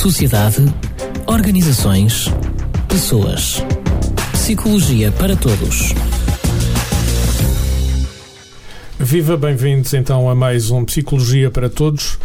sociedade, 0.00 0.64
organizações, 1.26 2.24
pessoas. 2.88 3.62
Psicologia 4.32 5.12
para 5.12 5.36
todos. 5.36 5.92
Viva, 8.98 9.36
bem-vindos 9.36 9.92
então 9.92 10.30
a 10.30 10.34
mais 10.34 10.70
um 10.70 10.86
Psicologia 10.86 11.50
para 11.50 11.68
Todos. 11.68 12.18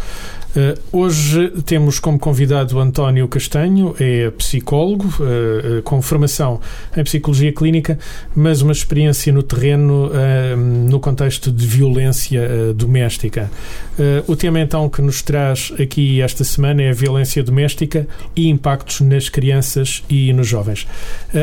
Uh, 0.56 0.74
hoje 0.90 1.50
temos 1.66 1.98
como 1.98 2.18
convidado 2.18 2.80
António 2.80 3.28
Castanho, 3.28 3.94
é 4.00 4.30
psicólogo 4.30 5.04
uh, 5.20 5.80
uh, 5.80 5.82
com 5.82 6.00
formação 6.00 6.58
em 6.96 7.04
psicologia 7.04 7.52
clínica, 7.52 7.98
mas 8.34 8.62
uma 8.62 8.72
experiência 8.72 9.30
no 9.30 9.42
terreno 9.42 10.10
no 10.88 10.98
contexto 10.98 11.52
de 11.52 11.66
violência 11.66 12.72
doméstica. 12.74 13.50
o 14.26 14.36
tema 14.36 14.60
então 14.60 14.88
que 14.88 15.02
nos 15.02 15.22
traz 15.22 15.72
aqui 15.78 16.20
esta 16.20 16.44
semana 16.44 16.82
é 16.82 16.90
a 16.90 16.92
violência 16.92 17.42
doméstica 17.42 18.06
e 18.34 18.48
impactos 18.48 19.00
nas 19.00 19.28
crianças 19.28 20.02
e 20.08 20.32
nos 20.32 20.46
jovens. 20.46 20.86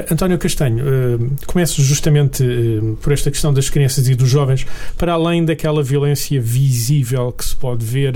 António 0.09 0.37
Castanho, 0.37 0.83
começo 1.45 1.81
justamente 1.81 2.43
por 3.01 3.11
esta 3.11 3.29
questão 3.29 3.53
das 3.53 3.69
crianças 3.69 4.07
e 4.07 4.15
dos 4.15 4.29
jovens, 4.29 4.65
para 4.97 5.13
além 5.13 5.43
daquela 5.43 5.83
violência 5.83 6.39
visível 6.39 7.31
que 7.31 7.45
se 7.45 7.55
pode 7.55 7.85
ver 7.85 8.13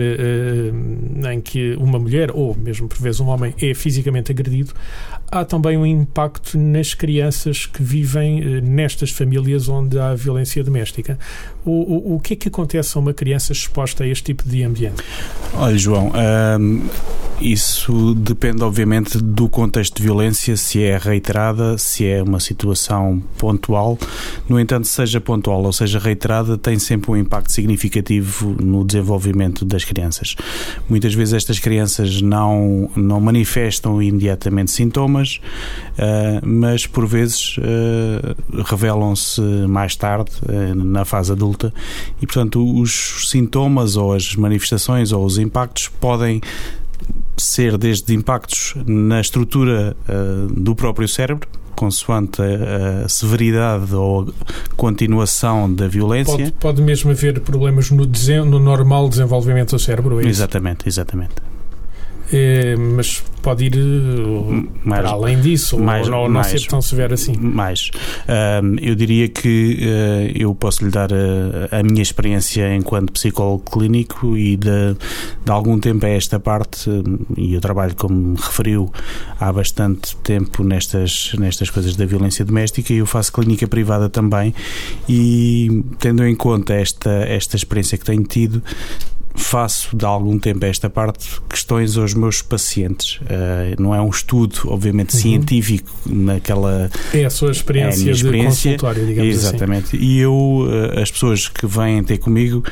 em 1.31 1.41
que 1.41 1.75
uma 1.75 1.99
mulher, 1.99 2.31
ou 2.31 2.55
mesmo 2.55 2.87
por 2.87 2.97
vezes 2.97 3.19
um 3.19 3.27
homem, 3.27 3.53
é 3.61 3.73
fisicamente 3.73 4.31
agredido, 4.31 4.73
há 5.31 5.43
também 5.43 5.77
um 5.77 5.85
impacto 5.85 6.57
nas 6.57 6.93
crianças 6.93 7.65
que 7.65 7.83
vivem 7.83 8.39
eh, 8.39 8.61
nestas 8.61 9.11
famílias 9.11 9.67
onde 9.67 9.99
há 9.99 10.13
violência 10.13 10.63
doméstica. 10.63 11.19
O, 11.65 11.71
o, 11.71 12.15
o 12.15 12.19
que 12.19 12.33
é 12.33 12.35
que 12.35 12.47
acontece 12.47 12.97
a 12.97 13.01
uma 13.01 13.13
criança 13.13 13.51
exposta 13.51 14.03
a 14.03 14.07
este 14.07 14.23
tipo 14.23 14.47
de 14.47 14.63
ambiente? 14.63 15.03
Olha, 15.53 15.77
João, 15.77 16.11
hum, 16.59 16.88
isso 17.39 18.15
depende, 18.15 18.63
obviamente, 18.63 19.17
do 19.19 19.47
contexto 19.47 19.97
de 19.97 20.03
violência, 20.03 20.57
se 20.57 20.81
é 20.81 20.97
reiterada, 20.97 21.77
se 21.77 22.05
é 22.05 22.23
uma 22.23 22.39
situação 22.39 23.22
pontual. 23.38 23.97
No 24.49 24.59
entanto, 24.59 24.88
seja 24.88 25.22
pontual 25.22 25.63
ou 25.63 25.73
seja 25.73 25.99
reiterada, 25.99 26.57
tem 26.57 26.79
sempre 26.79 27.11
um 27.11 27.17
impacto 27.17 27.51
significativo 27.51 28.55
no 28.59 28.83
desenvolvimento 28.83 29.63
das 29.63 29.83
crianças. 29.83 30.35
Muitas 30.89 31.13
vezes 31.13 31.33
estas 31.33 31.59
crianças 31.59 32.21
não, 32.21 32.89
não 32.95 33.19
manifestam 33.19 34.01
imediatamente 34.01 34.71
sintomas 34.71 35.39
uh, 35.97 36.45
mas 36.45 36.85
por 36.85 37.05
vezes 37.05 37.57
uh, 37.57 38.63
revelam-se 38.63 39.41
mais 39.67 39.95
tarde, 39.95 40.31
uh, 40.43 40.75
na 40.75 41.05
fase 41.05 41.31
adulta, 41.31 41.73
e 42.21 42.25
portanto 42.25 42.79
os 42.79 43.29
sintomas 43.29 43.95
ou 43.95 44.13
as 44.13 44.35
manifestações 44.35 45.11
ou 45.11 45.25
os 45.25 45.38
impactos 45.38 45.89
podem 45.99 46.41
ser 47.35 47.77
desde 47.77 48.13
impactos 48.13 48.73
na 48.85 49.21
estrutura 49.21 49.95
do 50.49 50.75
próprio 50.75 51.07
cérebro, 51.07 51.47
consoante 51.78 52.42
a, 52.42 53.06
a, 53.06 53.09
severidade 53.09 53.94
ou 53.94 54.33
continuação 54.75 55.72
da 55.72 55.88
violência. 55.88 56.36
Pode, 56.36 56.52
pode 56.53 56.81
mesmo 56.81 57.11
haver 57.11 57.39
problemas 57.42 57.92
no, 57.92 58.06
no 58.45 58.59
normal 58.59 59.08
desenvolvimento 59.08 59.75
do 59.75 59.80
cérebro, 59.80 60.19
é? 60.19 60.25
Exatamente, 60.25 60.89
exatamente. 60.89 61.36
É, 62.31 62.75
mas 62.75 63.23
pode 63.42 63.66
ir 63.66 63.78
eh, 63.78 64.67
mais, 64.83 65.02
para 65.02 65.11
além 65.11 65.39
disso, 65.39 65.80
mais, 65.80 66.08
ou 66.08 66.23
não, 66.23 66.30
mais, 66.30 66.47
ser 66.47 66.67
tão 66.67 66.81
severo 66.81 67.14
assim. 67.14 67.34
Mais. 67.38 67.89
eu 68.81 68.95
diria 68.95 69.30
que 69.30 69.78
uh, 69.81 70.31
eu 70.36 70.53
posso 70.53 70.84
lhe 70.84 70.92
dar 70.92 71.09
a, 71.14 71.80
a, 71.80 71.84
minha 71.84 72.02
experiência 72.02 72.75
enquanto 72.75 73.14
psicólogo 73.14 73.64
clínico 73.72 74.36
e 74.36 74.58
de, 74.58 74.97
de 75.45 75.52
algum 75.52 75.80
tempo 75.80 76.06
a 76.06 76.09
esta 76.09 76.39
parte, 76.39 76.89
e 77.38 77.53
eu 77.53 77.61
trabalho, 77.61 77.95
como 77.95 78.36
referiu, 78.36 78.91
há 79.39 79.53
bastante 79.53 80.17
tempo 80.17 80.64
nestas, 80.64 81.31
nestas 81.39 81.69
coisas 81.69 81.95
da 81.95 82.06
violência 82.06 82.44
doméstica 82.44 82.91
e 82.91 82.97
eu 82.97 83.06
faço 83.06 83.31
clínica 83.31 83.67
privada 83.67 84.09
também 84.09 84.53
e 85.07 85.84
tendo 86.00 86.25
em 86.25 86.35
conta 86.35 86.74
esta, 86.74 87.09
esta 87.09 87.56
experiência 87.56 87.97
que 87.97 88.03
tenho 88.03 88.24
tido, 88.24 88.62
faço 89.38 89.96
de 89.96 90.03
algum 90.03 90.38
tempo 90.38 90.66
esta 90.66 90.90
parte 90.90 91.40
questões 91.48 91.96
aos 91.96 92.14
meus 92.14 92.42
pacientes. 92.42 93.20
Uh, 93.22 93.81
não 93.81 93.94
é 93.94 94.02
um 94.02 94.09
estudo, 94.09 94.59
obviamente, 94.66 95.14
uhum. 95.14 95.22
científico 95.22 95.92
naquela. 96.06 96.90
É 97.14 97.24
a 97.24 97.30
sua 97.30 97.52
experiência, 97.52 98.08
é 98.08 98.09
a 98.09 98.12
experiência 98.12 98.72
de 98.72 98.78
consultório, 98.78 99.06
digamos 99.06 99.38
assim. 99.38 99.48
Exatamente. 99.48 99.96
Assim. 99.96 99.98
E 99.98 100.20
eu, 100.20 100.34
uh, 100.34 101.00
as 101.00 101.12
pessoas 101.12 101.48
que 101.48 101.66
vêm 101.66 102.03
ter 102.03 102.18
comigo, 102.18 102.64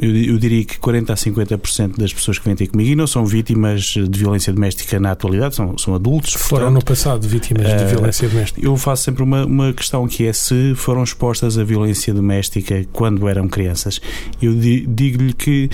eu, 0.00 0.16
eu, 0.16 0.38
diria 0.38 0.64
que 0.64 0.78
40 0.78 1.12
a 1.12 1.16
50% 1.16 1.98
das 1.98 2.12
pessoas 2.12 2.38
que 2.38 2.44
vêm 2.44 2.56
ter 2.56 2.66
comigo 2.68 2.90
e 2.90 2.96
não 2.96 3.06
são 3.06 3.26
vítimas 3.26 3.82
de 3.82 4.18
violência 4.18 4.52
doméstica 4.52 4.98
na 4.98 5.10
atualidade, 5.10 5.54
são, 5.54 5.76
são 5.76 5.94
adultos. 5.94 6.34
Foram 6.34 6.66
portanto, 6.66 6.74
no 6.74 6.84
passado 6.84 7.28
vítimas 7.28 7.66
de 7.66 7.84
violência 7.84 8.28
doméstica. 8.28 8.60
Eu 8.64 8.76
faço 8.76 9.04
sempre 9.04 9.22
uma, 9.22 9.44
uma 9.44 9.72
questão 9.72 10.06
que 10.08 10.26
é 10.26 10.32
se 10.32 10.74
foram 10.74 11.02
expostas 11.02 11.58
a 11.58 11.64
violência 11.64 12.14
doméstica 12.14 12.86
quando 12.92 13.28
eram 13.28 13.48
crianças. 13.48 14.00
Eu 14.40 14.54
digo 14.54 14.92
digo-lhe 14.92 15.32
que 15.32 15.70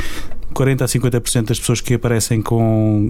40 0.58 0.84
a 0.84 0.88
50% 0.88 1.44
das 1.44 1.60
pessoas 1.60 1.80
que 1.80 1.94
aparecem 1.94 2.42
com 2.42 3.08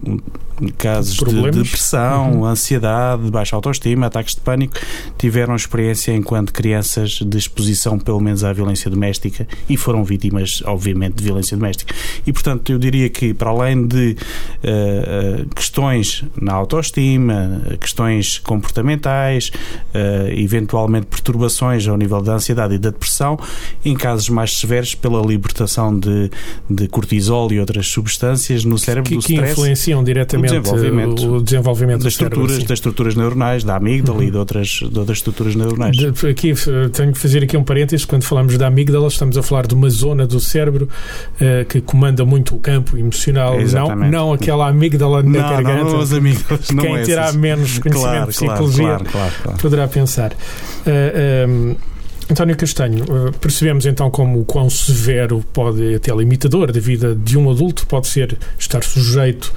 casos 0.76 1.16
Problemas. 1.16 1.56
de 1.56 1.62
depressão, 1.62 2.32
uhum. 2.32 2.44
ansiedade, 2.44 3.30
baixa 3.30 3.56
autoestima, 3.56 4.06
ataques 4.06 4.34
de 4.34 4.42
pânico, 4.42 4.74
tiveram 5.16 5.56
experiência 5.56 6.14
enquanto 6.14 6.52
crianças 6.52 7.20
de 7.24 7.38
exposição, 7.38 7.98
pelo 7.98 8.20
menos, 8.20 8.44
à 8.44 8.52
violência 8.52 8.90
doméstica 8.90 9.48
e 9.66 9.78
foram 9.78 10.04
vítimas, 10.04 10.62
obviamente, 10.66 11.14
de 11.14 11.24
violência 11.24 11.56
doméstica. 11.56 11.94
E, 12.26 12.32
portanto, 12.34 12.70
eu 12.70 12.78
diria 12.78 13.08
que, 13.08 13.32
para 13.32 13.48
além 13.48 13.86
de 13.86 14.14
uh, 14.62 15.48
questões 15.54 16.24
na 16.38 16.52
autoestima, 16.52 17.62
questões 17.80 18.38
comportamentais, 18.40 19.50
uh, 19.94 20.28
eventualmente 20.36 21.06
perturbações 21.06 21.88
ao 21.88 21.96
nível 21.96 22.20
da 22.20 22.34
ansiedade 22.34 22.74
e 22.74 22.78
da 22.78 22.90
depressão, 22.90 23.38
em 23.82 23.94
casos 23.94 24.28
mais 24.28 24.58
severos, 24.58 24.94
pela 24.94 25.22
libertação 25.24 25.98
de, 25.98 26.30
de 26.68 26.88
cortisol 26.88 27.37
cortisol 27.38 27.52
e 27.52 27.60
outras 27.60 27.86
substâncias 27.86 28.64
no 28.64 28.78
cérebro 28.78 29.08
que, 29.08 29.16
do 29.16 29.22
que 29.22 29.34
stress. 29.34 29.52
influenciam 29.52 30.02
diretamente 30.02 30.54
o 30.54 30.60
desenvolvimento, 30.60 31.34
o 31.36 31.42
desenvolvimento 31.42 32.04
das, 32.04 32.12
estruturas, 32.12 32.50
cérebro, 32.50 32.68
das 32.68 32.78
estruturas 32.78 33.14
neuronais, 33.14 33.64
da 33.64 33.76
amígdala 33.76 34.18
uhum. 34.18 34.24
e 34.24 34.30
de 34.30 34.36
outras, 34.36 34.68
de 34.68 34.98
outras 34.98 35.18
estruturas 35.18 35.54
neuronais. 35.54 35.96
De, 35.96 36.08
aqui, 36.28 36.52
tenho 36.92 37.12
que 37.12 37.18
fazer 37.18 37.44
aqui 37.44 37.56
um 37.56 37.64
parênteses, 37.64 38.04
quando 38.04 38.24
falamos 38.24 38.56
da 38.58 38.66
amígdala 38.66 39.06
estamos 39.08 39.38
a 39.38 39.42
falar 39.42 39.66
de 39.66 39.74
uma 39.74 39.90
zona 39.90 40.26
do 40.26 40.40
cérebro 40.40 40.88
uh, 41.34 41.64
que 41.66 41.80
comanda 41.80 42.24
muito 42.24 42.56
o 42.56 42.58
campo 42.58 42.96
emocional, 42.96 43.56
não, 43.60 43.96
não 43.96 44.32
aquela 44.32 44.68
amígdala 44.68 45.22
na 45.22 45.30
não, 45.30 45.50
garganta. 45.50 45.84
Não, 45.84 46.00
as 46.00 46.12
amígdalas, 46.12 46.66
Quem 46.68 46.96
é 46.96 47.02
terá 47.02 47.32
menos 47.32 47.78
conhecimento 47.78 48.00
claro, 48.00 48.26
de 48.26 48.36
psicologia 48.36 48.98
claro, 49.10 49.32
claro, 49.42 49.58
poderá 49.58 49.86
pensar. 49.86 50.32
Uh, 50.32 51.48
um, 51.48 51.76
António 52.30 52.56
Castanho, 52.56 53.04
eh, 53.04 53.30
percebemos 53.40 53.86
então 53.86 54.10
como 54.10 54.40
o 54.40 54.44
quão 54.44 54.68
severo 54.68 55.44
pode, 55.52 55.94
até 55.94 56.14
limitador 56.14 56.70
da 56.72 56.80
vida 56.80 57.14
de 57.14 57.38
um 57.38 57.50
adulto 57.50 57.86
pode 57.86 58.06
ser 58.06 58.36
estar 58.58 58.82
sujeito 58.82 59.52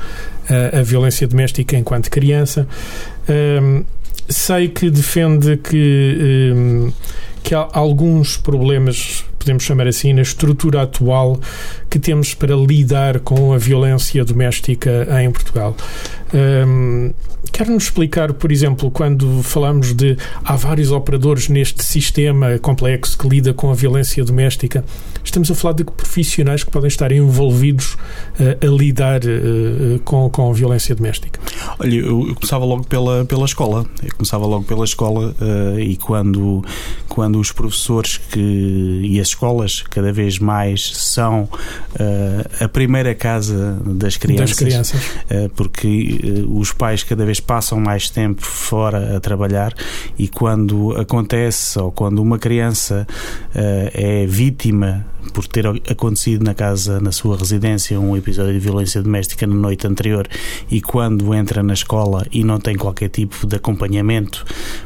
à 0.74 0.82
violência 0.82 1.28
doméstica 1.28 1.78
enquanto 1.78 2.10
criança. 2.10 2.68
Um, 3.30 3.84
sei 4.28 4.68
que 4.70 4.90
defende 4.90 5.58
que, 5.58 6.52
um, 6.56 6.92
que 7.44 7.54
há 7.54 7.68
alguns 7.74 8.38
problemas, 8.38 9.24
podemos 9.38 9.64
chamar 9.64 9.88
assim, 9.88 10.14
na 10.14 10.22
estrutura 10.22 10.84
atual 10.84 11.40
que 11.90 12.00
temos 12.00 12.34
para 12.34 12.56
lidar 12.56 13.20
com 13.20 13.54
a 13.54 13.58
violência 13.58 14.24
doméstica 14.24 15.08
em 15.22 15.32
Portugal. 15.32 15.76
Um, 16.34 17.14
Quer-nos 17.52 17.84
explicar, 17.84 18.34
por 18.34 18.52
exemplo, 18.52 18.90
quando 18.90 19.44
falamos 19.44 19.94
de 19.94 20.18
há 20.44 20.56
vários 20.56 20.92
operadores 20.92 21.50
neste 21.50 21.84
sistema 21.84 22.58
complexo 22.60 23.18
que 23.18 23.28
lida 23.28 23.54
com 23.54 23.70
a 23.70 23.74
violência 23.74 24.24
doméstica, 24.24 24.86
estamos 25.24 25.52
a 25.52 25.56
falar 25.56 25.74
de 25.74 25.84
profissionais 25.84 26.64
que 26.64 26.72
podem 26.72 26.88
estar 26.88 27.12
envolvidos 27.12 27.94
uh, 28.40 28.66
a 28.66 28.66
lidar 28.66 29.22
uh, 29.26 30.00
com, 30.06 30.30
com 30.30 30.50
a 30.50 30.54
violência 30.54 30.96
doméstica? 30.96 31.40
Olha, 31.78 31.94
eu, 31.94 32.28
eu, 32.30 32.36
começava 32.36 32.64
logo 32.64 32.86
pela, 32.86 33.26
pela 33.26 33.46
escola. 33.46 33.86
Eu 34.02 34.16
começava 34.16 34.46
logo 34.46 34.64
pela 34.64 34.86
escola 34.86 35.36
uh, 35.42 35.80
e 35.80 35.98
quando, 35.98 36.64
quando 37.10 37.38
os 37.38 37.52
professores 37.52 38.18
que, 38.18 39.02
e 39.04 39.20
as 39.20 39.28
escolas 39.28 39.84
cada 39.90 40.14
vez 40.14 40.40
mais 40.40 40.92
são 40.96 41.50
a 42.60 42.68
primeira 42.68 43.14
casa 43.14 43.80
das 43.86 44.18
crianças, 44.18 44.50
das 44.50 44.58
crianças. 44.58 45.02
porque 45.56 46.20
os 46.48 46.72
pais 46.72 47.04
cada 47.04 47.26
vez 47.26 47.40
passam 47.42 47.80
mais 47.80 48.10
tempo 48.10 48.42
fora 48.42 49.18
a 49.18 49.20
trabalhar 49.20 49.74
e 50.18 50.28
quando 50.28 50.96
acontece 50.98 51.80
ou 51.80 51.92
quando 51.92 52.22
uma 52.22 52.38
criança 52.38 53.08
uh, 53.56 53.92
é 53.94 54.26
vítima 54.26 55.06
por 55.34 55.48
ter 55.48 55.68
acontecido 55.68 56.44
na 56.44 56.54
casa, 56.54 57.00
na 57.00 57.12
sua 57.12 57.38
residência, 57.38 58.00
um 58.00 58.18
episódio 58.18 58.54
de 58.54 58.60
violência 58.60 59.02
doméstica 59.02 59.46
na 59.46 59.56
noite 59.56 59.88
anterior 59.88 60.28
e 60.70 60.82
quando 60.82 61.34
entra 61.34 61.62
na 61.62 61.74
escola 61.74 62.26
e 62.32 62.44
não 62.44 62.60
tem 62.60 62.76
qualquer 62.76 63.10
tipo 63.10 63.46
de 63.46 63.56
acompanhamento, 63.56 64.44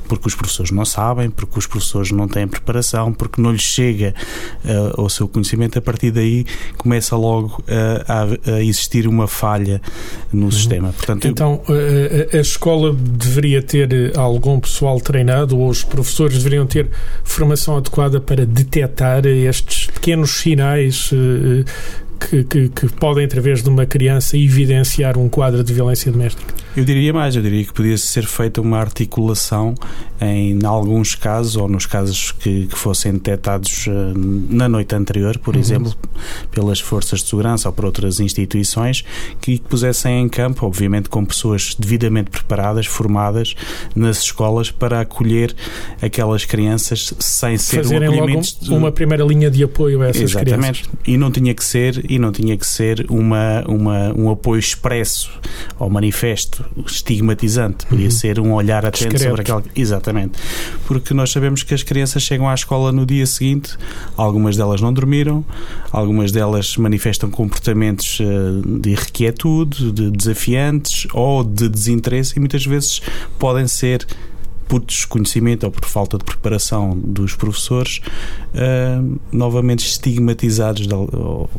porque 0.07 0.27
os 0.27 0.35
professores 0.35 0.71
não 0.71 0.85
sabem, 0.85 1.29
porque 1.29 1.57
os 1.57 1.65
professores 1.65 2.11
não 2.11 2.27
têm 2.27 2.47
preparação, 2.47 3.13
porque 3.13 3.41
não 3.41 3.51
lhes 3.51 3.61
chega 3.61 4.13
uh, 4.63 5.01
ao 5.01 5.09
seu 5.09 5.27
conhecimento, 5.27 5.79
a 5.79 5.81
partir 5.81 6.11
daí 6.11 6.45
começa 6.77 7.15
logo 7.15 7.63
uh, 7.63 8.45
a, 8.47 8.51
a, 8.55 8.63
existir 8.63 9.07
uma 9.07 9.27
falha 9.27 9.81
no 10.31 10.45
uhum. 10.45 10.51
sistema. 10.51 10.93
Portanto, 10.93 11.27
então, 11.27 11.61
eu... 11.67 12.39
a 12.39 12.43
escola 12.45 12.93
deveria 12.93 13.61
ter 13.61 14.17
algum 14.17 14.59
pessoal 14.59 14.99
treinado 14.99 15.57
ou 15.57 15.69
os 15.69 15.83
professores 15.83 16.37
deveriam 16.37 16.65
ter 16.65 16.89
formação 17.23 17.77
adequada 17.77 18.19
para 18.19 18.45
detectar 18.45 19.25
estes 19.25 19.87
pequenos 19.87 20.31
sinais 20.31 21.11
que, 22.19 22.43
que, 22.43 22.69
que, 22.69 22.87
podem, 22.93 23.25
através 23.25 23.61
de 23.61 23.69
uma 23.69 23.85
criança, 23.85 24.37
evidenciar 24.37 25.17
um 25.17 25.29
quadro 25.29 25.63
de 25.63 25.73
violência 25.73 26.11
doméstica? 26.11 26.53
Eu 26.75 26.83
diria 26.83 27.13
mais, 27.13 27.35
eu 27.35 27.41
diria 27.41 27.63
que 27.63 27.71
podia 27.71 27.97
ser 27.97 28.25
feita 28.25 28.59
uma 28.59 28.79
articulação 28.79 29.75
em, 30.19 30.59
em 30.59 30.65
alguns 30.65 31.15
casos, 31.15 31.55
ou 31.55 31.69
nos 31.69 31.85
casos 31.85 32.31
que, 32.31 32.67
que 32.67 32.77
fossem 32.77 33.13
detectados 33.13 33.87
uh, 33.87 33.91
na 34.49 34.67
noite 34.67 34.93
anterior, 34.93 35.37
por 35.37 35.55
uhum. 35.55 35.61
exemplo, 35.61 35.93
pelas 36.51 36.79
forças 36.79 37.21
de 37.21 37.29
segurança 37.29 37.69
ou 37.69 37.73
por 37.73 37.85
outras 37.85 38.19
instituições, 38.19 39.05
que 39.39 39.59
pusessem 39.59 40.21
em 40.21 40.27
campo, 40.27 40.65
obviamente 40.65 41.09
com 41.09 41.23
pessoas 41.23 41.75
devidamente 41.77 42.29
preparadas, 42.29 42.85
formadas 42.85 43.55
nas 43.95 44.19
escolas 44.19 44.69
para 44.71 44.99
acolher 44.99 45.55
aquelas 46.01 46.45
crianças 46.45 47.13
sem 47.19 47.57
ser 47.57 47.83
Fazerem 47.83 48.09
um 48.09 48.15
logo 48.15 48.41
uma 48.69 48.91
primeira 48.91 49.23
linha 49.23 49.49
de 49.49 49.63
apoio 49.63 50.01
a 50.01 50.07
essas 50.07 50.31
Exatamente. 50.31 50.83
crianças. 50.83 50.89
E 51.05 51.17
não 51.17 51.31
tinha 51.31 51.53
que 51.53 51.63
ser 51.63 52.11
e 52.15 52.19
não 52.19 52.31
tinha 52.31 52.55
que 52.55 52.65
ser 52.65 53.05
uma, 53.09 53.61
uma, 53.67 54.13
um 54.13 54.29
apoio 54.29 54.57
expresso 54.57 55.29
ou 55.77 55.89
manifesto 55.89 56.63
estigmatizante, 56.87 57.85
podia 57.85 58.05
uhum. 58.05 58.11
ser 58.11 58.39
um 58.39 58.53
olhar 58.53 58.85
atento 58.85 59.09
Discreto. 59.09 59.23
sobre 59.23 59.41
aquela. 59.41 59.63
Exatamente. 59.75 60.39
Porque 60.87 61.13
nós 61.13 61.29
sabemos 61.31 61.61
que 61.61 61.73
as 61.73 61.83
crianças 61.83 62.23
chegam 62.23 62.47
à 62.47 62.53
escola 62.53 62.91
no 62.93 63.05
dia 63.05 63.25
seguinte, 63.25 63.77
algumas 64.15 64.55
delas 64.55 64.79
não 64.79 64.93
dormiram, 64.93 65.43
algumas 65.91 66.31
delas 66.31 66.77
manifestam 66.77 67.29
comportamentos 67.29 68.19
eh, 68.21 68.79
de 68.79 68.91
irrequietude, 68.91 69.91
de 69.91 70.09
desafiantes 70.09 71.07
ou 71.13 71.43
de 71.43 71.67
desinteresse 71.67 72.33
e 72.37 72.39
muitas 72.39 72.65
vezes 72.65 73.01
podem 73.37 73.67
ser 73.67 74.07
por 74.67 74.79
desconhecimento 74.81 75.65
ou 75.65 75.71
por 75.71 75.85
falta 75.85 76.17
de 76.17 76.23
preparação 76.23 76.97
dos 76.97 77.35
professores, 77.35 78.01
uh, 78.53 79.19
novamente 79.31 79.85
estigmatizados. 79.85 80.87
Ou, 80.91 81.49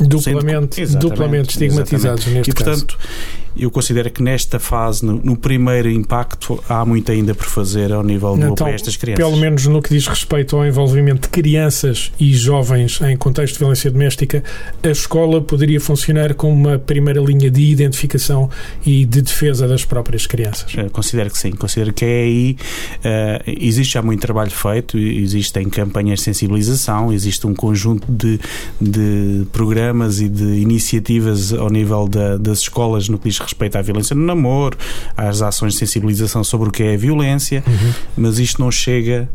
duplamente, 0.00 0.86
duplamente 0.96 1.50
estigmatizados 1.50 2.26
exatamente. 2.26 2.34
neste 2.34 2.50
e, 2.50 2.54
portanto, 2.54 2.96
caso 2.96 3.44
eu 3.56 3.70
considero 3.70 4.10
que 4.10 4.22
nesta 4.22 4.58
fase, 4.58 5.04
no, 5.04 5.14
no, 5.22 5.36
primeiro 5.36 5.88
impacto, 5.88 6.62
há 6.68 6.84
muito 6.84 7.12
ainda 7.12 7.34
por 7.34 7.46
fazer 7.46 7.92
ao 7.92 8.02
nível 8.02 8.36
do 8.36 8.46
então, 8.46 8.66
estas 8.66 8.96
crianças. 8.96 9.24
Pelo 9.24 9.36
menos 9.36 9.66
no 9.66 9.80
que 9.80 9.90
diz 9.90 10.06
respeito 10.08 10.56
ao 10.56 10.66
envolvimento 10.66 11.22
de 11.22 11.28
crianças 11.28 12.10
e 12.18 12.34
jovens 12.34 13.00
em 13.00 13.16
contexto 13.16 13.54
de 13.54 13.58
violência 13.60 13.90
doméstica, 13.90 14.42
a 14.82 14.88
escola 14.88 15.40
poderia 15.40 15.80
funcionar 15.80 16.34
como 16.34 16.52
uma 16.52 16.78
primeira 16.78 17.20
linha 17.20 17.50
de 17.50 17.62
identificação 17.62 18.50
e 18.84 19.04
de 19.04 19.22
defesa 19.22 19.68
das 19.68 19.84
próprias 19.84 20.26
crianças. 20.26 20.74
Eu 20.76 20.90
considero 20.90 21.30
que 21.30 21.38
sim, 21.38 21.52
considero 21.52 21.92
que 21.92 22.04
é 22.04 22.22
aí. 22.22 22.56
Uh, 22.96 23.54
existe 23.60 23.94
já 23.94 24.02
muito 24.02 24.20
trabalho 24.20 24.50
feito, 24.50 24.98
existem 24.98 25.68
campanhas 25.68 26.18
de 26.18 26.24
sensibilização, 26.24 27.12
existe 27.12 27.46
um 27.46 27.54
conjunto 27.54 28.10
de, 28.10 28.40
de 28.80 29.46
programas 29.52 29.83
e 30.20 30.28
de 30.28 30.44
iniciativas 30.60 31.52
ao 31.52 31.68
nível 31.70 32.06
da, 32.08 32.36
das 32.36 32.60
escolas 32.60 33.08
no 33.08 33.18
que 33.18 33.28
diz 33.28 33.38
respeito 33.38 33.76
à 33.76 33.82
violência 33.82 34.14
no 34.14 34.24
namoro, 34.24 34.76
às 35.16 35.42
ações 35.42 35.74
de 35.74 35.78
sensibilização 35.80 36.42
sobre 36.44 36.68
o 36.68 36.72
que 36.72 36.82
é 36.82 36.94
a 36.94 36.96
violência, 36.96 37.62
uhum. 37.66 37.92
mas 38.16 38.38
isto 38.38 38.60
não 38.60 38.70
chega 38.70 39.28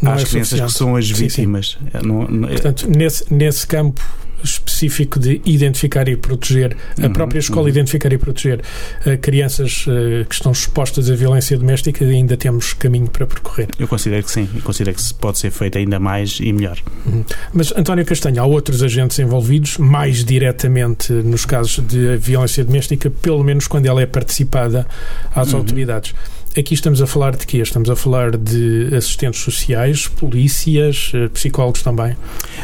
não 0.00 0.12
às 0.12 0.22
é 0.22 0.24
crianças 0.24 0.58
suficiente. 0.58 0.72
que 0.72 0.78
são 0.78 0.96
as 0.96 1.10
vítimas. 1.10 1.78
Sim, 1.78 1.98
sim. 2.00 2.06
Não, 2.06 2.26
não, 2.28 2.48
é- 2.48 2.52
Portanto, 2.52 2.88
nesse, 2.88 3.32
nesse 3.32 3.66
campo 3.66 4.02
específico 4.44 5.18
de 5.18 5.40
identificar 5.44 6.08
e 6.08 6.16
proteger, 6.16 6.76
a 6.98 7.06
uhum, 7.06 7.12
própria 7.12 7.38
escola 7.38 7.62
uhum. 7.62 7.68
identificar 7.68 8.12
e 8.12 8.18
proteger 8.18 8.60
uh, 8.60 9.18
crianças 9.18 9.86
uh, 9.86 10.24
que 10.28 10.34
estão 10.34 10.52
expostas 10.52 11.10
à 11.10 11.14
violência 11.14 11.56
doméstica, 11.56 12.04
ainda 12.04 12.36
temos 12.36 12.72
caminho 12.74 13.08
para 13.08 13.26
percorrer. 13.26 13.68
Eu 13.78 13.88
considero 13.88 14.22
que 14.22 14.30
sim, 14.30 14.48
eu 14.54 14.62
considero 14.62 14.96
que 14.96 15.14
pode 15.14 15.38
ser 15.38 15.50
feito 15.50 15.78
ainda 15.78 15.98
mais 15.98 16.38
e 16.40 16.52
melhor. 16.52 16.78
Uhum. 17.06 17.24
Mas, 17.52 17.72
António 17.72 18.04
Castanho, 18.04 18.42
há 18.42 18.46
outros 18.46 18.82
agentes 18.82 19.18
envolvidos, 19.18 19.78
mais 19.78 20.24
diretamente 20.24 21.12
nos 21.12 21.44
casos 21.44 21.84
de 21.86 22.16
violência 22.16 22.64
doméstica, 22.64 23.10
pelo 23.10 23.42
menos 23.42 23.66
quando 23.66 23.86
ela 23.86 24.02
é 24.02 24.06
participada 24.06 24.86
às 25.34 25.52
uhum. 25.52 25.60
autoridades. 25.60 26.14
Aqui 26.54 26.74
estamos 26.74 27.00
a 27.00 27.06
falar 27.06 27.34
de 27.34 27.46
quê? 27.46 27.58
Estamos 27.58 27.88
a 27.88 27.96
falar 27.96 28.36
de 28.36 28.94
assistentes 28.94 29.40
sociais, 29.40 30.06
polícias, 30.06 31.10
eh, 31.14 31.28
psicólogos 31.28 31.82
também? 31.82 32.14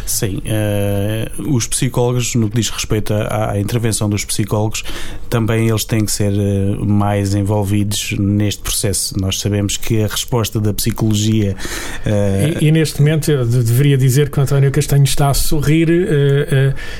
Sim. 0.05 0.43
Uh, 0.45 1.55
os 1.57 1.67
psicólogos, 1.67 2.35
no 2.35 2.51
que 2.51 2.57
diz 2.57 2.69
respeito 2.69 3.15
à, 3.15 3.53
à, 3.53 3.59
intervenção 3.59 4.11
dos 4.11 4.27
psicólogos, 4.27 4.85
também 5.31 5.71
eles 5.71 5.87
têm 5.87 6.05
que 6.05 6.13
ser 6.13 6.33
uh, 6.33 6.85
mais 6.85 7.35
envolvidos 7.35 8.15
neste 8.19 8.61
processo. 8.61 9.19
Nós 9.19 9.41
sabemos 9.41 9.79
que 9.79 10.03
a 10.03 10.07
resposta 10.07 10.61
da 10.61 10.75
psicologia. 10.75 11.57
Uh, 12.05 12.63
e, 12.63 12.67
e, 12.67 12.73
neste 12.73 13.01
momento 13.01 13.31
eu 13.31 13.47
deveria 13.47 13.97
dizer 13.97 14.29
que 14.29 14.39
o 14.39 14.43
António 14.43 14.71
Castanho 14.71 15.05
está 15.05 15.31
a 15.31 15.35
sorrir 15.35 15.89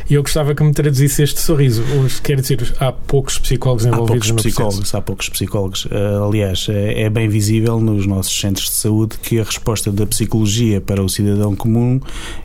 e 0.09 0.15
eu 0.15 0.23
gostava 0.23 0.55
que 0.55 0.63
me 0.63 0.73
traduzisse 0.73 1.23
este 1.23 1.41
sorriso. 1.41 1.83
Quer 2.23 2.41
dizer, 2.41 2.75
há 2.81 2.93
poucos 2.93 3.37
psicólogos 3.39 3.85
envolvidos 3.85 4.31
há 4.31 4.33
poucos 4.33 4.43
psicólogos, 4.43 4.95
Há 4.95 5.01
poucos 5.03 5.29
psicólogos. 5.29 5.89
aliás, 6.27 6.67
é 6.97 7.11
bem 7.11 7.29
visível 7.29 7.81
nos 7.81 8.07
nossos 8.07 8.39
centros 8.39 8.67
de 8.67 8.77
saúde 8.77 9.19
que 9.19 9.39
a 9.39 9.45
resposta 9.45 9.91
da 9.91 10.07
psicologia 10.07 10.81
para 10.81 11.03
o 11.03 11.09
cidadão 11.09 11.55
comum 11.55 12.01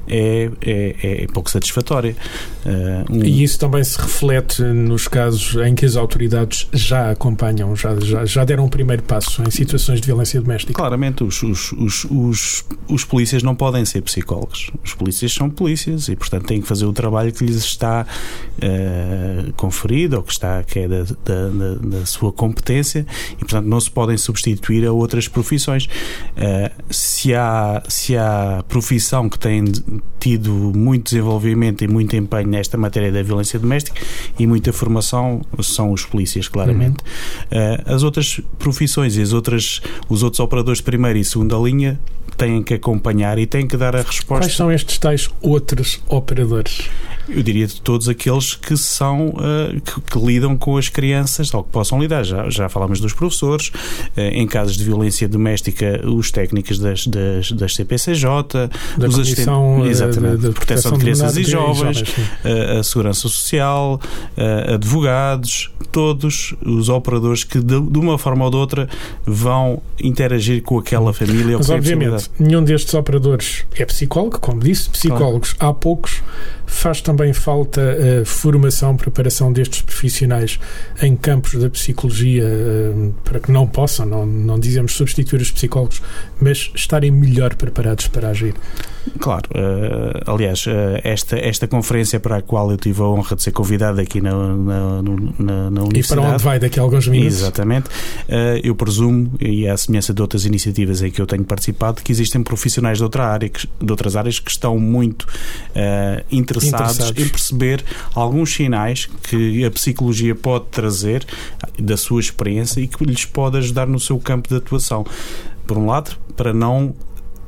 é, 0.07 0.50
é, 0.62 1.24
é 1.24 1.27
pouco 1.27 1.50
satisfatória. 1.50 2.15
Uh, 2.65 3.13
um... 3.13 3.24
E 3.24 3.44
isso 3.44 3.59
também 3.59 3.83
se 3.83 4.00
reflete 4.00 4.62
nos 4.62 5.07
casos 5.07 5.56
em 5.65 5.75
que 5.75 5.85
as 5.85 5.95
autoridades 5.95 6.68
já 6.74 7.12
acompanham, 7.12 7.75
já, 7.75 8.00
já, 8.00 8.25
já 8.25 8.44
deram 8.45 8.65
um 8.65 8.69
primeiro 8.69 9.03
passo 9.03 9.41
em 9.44 9.51
situações 9.51 10.00
de 10.01 10.07
violência 10.07 10.39
doméstica. 10.41 10.74
Claramente, 10.74 11.24
os, 11.24 11.41
os, 11.44 11.71
os, 11.74 12.06
os, 12.06 12.65
os 12.88 13.06
polícias 13.06 13.44
não 13.44 13.56
podem 13.56 13.86
ser 13.86 14.01
psicólogos. 14.01 14.71
Os 14.83 14.94
polícias 14.94 15.33
são 15.33 15.50
polícias 15.50 16.07
e, 16.07 16.15
portanto, 16.15 16.45
têm 16.45 16.62
que 16.62 16.68
fazer 16.68 16.86
o 16.86 16.94
trabalho 16.94 17.31
que 17.31 17.44
lhes 17.44 17.57
está 17.57 18.06
uh, 18.57 19.53
conferido 19.53 20.18
ou 20.18 20.24
que, 20.24 20.31
está, 20.31 20.63
que 20.63 20.79
é 20.79 20.88
da, 20.88 21.03
da, 21.03 21.50
da, 21.50 21.75
da 21.75 22.06
sua 22.06 22.31
competência 22.31 23.06
e, 23.33 23.39
portanto, 23.39 23.65
não 23.65 23.79
se 23.79 23.89
podem 23.91 24.18
substituir 24.23 24.85
a 24.85 24.91
outras 24.91 25.27
profissões. 25.27 25.85
Uh, 25.85 26.71
se, 26.89 27.33
há, 27.33 27.83
se 27.87 28.17
há 28.17 28.63
profissão 28.67 29.29
que 29.29 29.37
tem 29.37 29.63
tido 30.19 30.51
muito 30.51 31.05
desenvolvimento 31.05 31.83
e 31.83 31.87
muito 31.87 32.15
empenho 32.15 32.47
nesta 32.47 32.77
matéria 32.77 33.11
da 33.11 33.21
violência 33.21 33.59
doméstica 33.59 33.99
e 34.39 34.47
muita 34.47 34.71
formação, 34.71 35.41
são 35.61 35.91
os 35.91 36.05
polícias, 36.05 36.47
claramente. 36.47 37.03
Uhum. 37.51 37.91
Uh, 37.91 37.93
as 37.93 38.03
outras 38.03 38.39
profissões 38.57 39.17
e 39.17 39.21
as 39.21 39.33
outras, 39.33 39.81
os 40.09 40.24
outros 40.24 40.39
operadores 40.39 40.79
de 40.79 40.83
primeira 40.83 41.19
e 41.19 41.24
segunda 41.24 41.57
linha 41.57 42.00
têm 42.35 42.63
que 42.63 42.73
acompanhar 42.73 43.37
e 43.37 43.45
têm 43.45 43.67
que 43.67 43.77
dar 43.77 43.95
a 43.95 44.01
resposta. 44.01 44.45
Quais 44.45 44.55
são 44.55 44.71
estes 44.71 44.97
tais 44.97 45.29
outros 45.41 46.01
operadores? 46.07 46.89
Eu 47.29 47.41
diria 47.41 47.65
de 47.65 47.79
todos 47.79 48.09
aqueles 48.09 48.53
que 48.53 48.75
são 48.75 49.29
uh, 49.29 49.81
que, 49.81 50.01
que, 50.01 50.19
lidam 50.19 50.57
com 50.57 50.77
as 50.77 50.89
crianças 50.89 51.53
ou 51.53 51.63
que 51.63 51.69
possam 51.69 52.01
lidar. 52.01 52.23
Já, 52.23 52.49
já 52.49 52.67
falámos 52.67 52.99
dos 52.99 53.13
professores, 53.13 53.69
uh, 53.69 54.19
em 54.19 54.45
casos 54.45 54.75
de 54.75 54.83
violência 54.83 55.27
doméstica, 55.27 56.01
os 56.05 56.31
técnicos 56.31 56.77
das, 56.79 57.07
das, 57.07 57.51
das 57.51 57.75
CPCJ, 57.75 58.27
da 58.97 59.07
os 59.07 59.19
assistentes 59.19 59.85
eh, 59.85 59.87
exatamente, 59.87 60.37
de, 60.37 60.47
de 60.49 60.53
proteção, 60.53 60.93
de 60.93 60.99
crianças 60.99 61.37
e 61.37 61.43
jovens, 61.43 61.97
jovens 61.99 62.17
uh, 62.43 62.79
a 62.79 62.83
segurança 62.83 63.21
social, 63.21 64.01
advogados, 64.73 65.71
todos 65.91 66.55
os 66.65 66.89
operadores 66.89 67.43
que 67.43 67.59
de, 67.59 67.79
de, 67.79 67.99
uma 67.99 68.17
forma 68.17 68.45
ou 68.45 68.51
de 68.51 68.57
outra 68.57 68.89
vão 69.25 69.81
interagir 70.01 70.61
com 70.61 70.77
aquela 70.77 71.13
família. 71.13 71.57
Mas 71.57 71.69
obviamente 71.69 72.23
nenhum 72.39 72.63
destes 72.63 72.94
operadores 72.94 73.65
é 73.75 73.86
psicólogo, 73.86 74.39
como 74.39 74.60
disse, 74.60 74.89
psicólogos 74.89 75.53
claro. 75.53 75.72
há 75.72 75.74
poucos 75.74 76.22
faz 76.74 77.01
também 77.01 77.32
falta 77.34 77.82
uh, 77.82 78.25
formação, 78.25 78.98
preparação 78.98 79.53
destes 79.53 79.82
profissionais 79.82 80.60
em 81.01 81.15
campos 81.15 81.53
da 81.53 81.70
psicologia 81.70 82.44
uh, 82.44 83.13
para 83.24 83.39
que 83.39 83.51
não 83.51 83.68
possam, 83.68 84.06
não, 84.06 84.25
não 84.25 84.60
dizemos 84.60 84.94
substituir 84.94 85.42
os 85.42 85.51
psicólogos, 85.51 86.01
mas 86.42 86.72
estarem 86.75 87.12
melhor 87.12 87.56
preparados 87.56 88.08
para 88.08 88.30
agir. 88.30 88.56
Claro, 89.20 89.50
uh, 89.51 90.32
aliás, 90.32 90.65
esta, 91.03 91.38
esta 91.38 91.68
conferência 91.68 92.20
para 92.20 92.38
a 92.38 92.42
qual 92.42 92.72
eu 92.72 92.77
tive 92.77 93.01
a 93.01 93.06
honra 93.06 93.36
de 93.36 93.44
ser 93.44 93.51
convidado 93.51 94.01
aqui 94.01 94.20
na, 94.22 94.32
na, 94.32 95.01
na, 95.01 95.72
na 95.72 95.82
Universidade. 95.84 96.00
E 96.00 96.08
para 96.08 96.22
onde 96.22 96.44
vai 96.44 96.60
daqui 96.60 96.80
a 96.80 96.84
alguns 96.84 97.08
minutos. 97.08 97.42
Exatamente. 97.42 97.89
Eu 98.63 98.74
presumo, 98.75 99.32
e 99.39 99.68
à 99.68 99.75
semelhança 99.75 100.13
de 100.13 100.22
outras 100.22 100.46
iniciativas 100.46 101.01
em 101.01 101.12
que 101.12 101.22
eu 101.22 101.27
tenho 101.27 101.44
participado, 101.44 102.01
que 102.01 102.12
existem 102.13 102.41
profissionais 102.41 102.98
de, 102.98 103.03
outra 103.03 103.27
área, 103.27 103.50
de 103.50 103.91
outras 103.91 104.15
áreas 104.15 104.39
que 104.39 104.50
estão 104.50 104.79
muito 104.79 105.27
interessados, 106.32 106.96
interessados 106.98 107.25
em 107.25 107.29
perceber 107.29 107.84
alguns 108.13 108.53
sinais 108.53 109.10
que 109.24 109.65
a 109.65 109.72
psicologia 109.72 110.36
pode 110.36 110.65
trazer 110.65 111.25
da 111.77 111.98
sua 111.98 112.20
experiência 112.20 112.79
e 112.79 112.88
que 112.88 113.03
lhes 113.03 113.25
pode 113.25 113.58
ajudar 113.58 113.88
no 113.88 114.00
seu 114.00 114.20
campo 114.20 114.48
de 114.50 114.55
atuação. 114.55 115.05
Por 115.65 115.77
um 115.77 115.86
lado, 115.86 116.17
para 116.36 116.53
não 116.53 116.93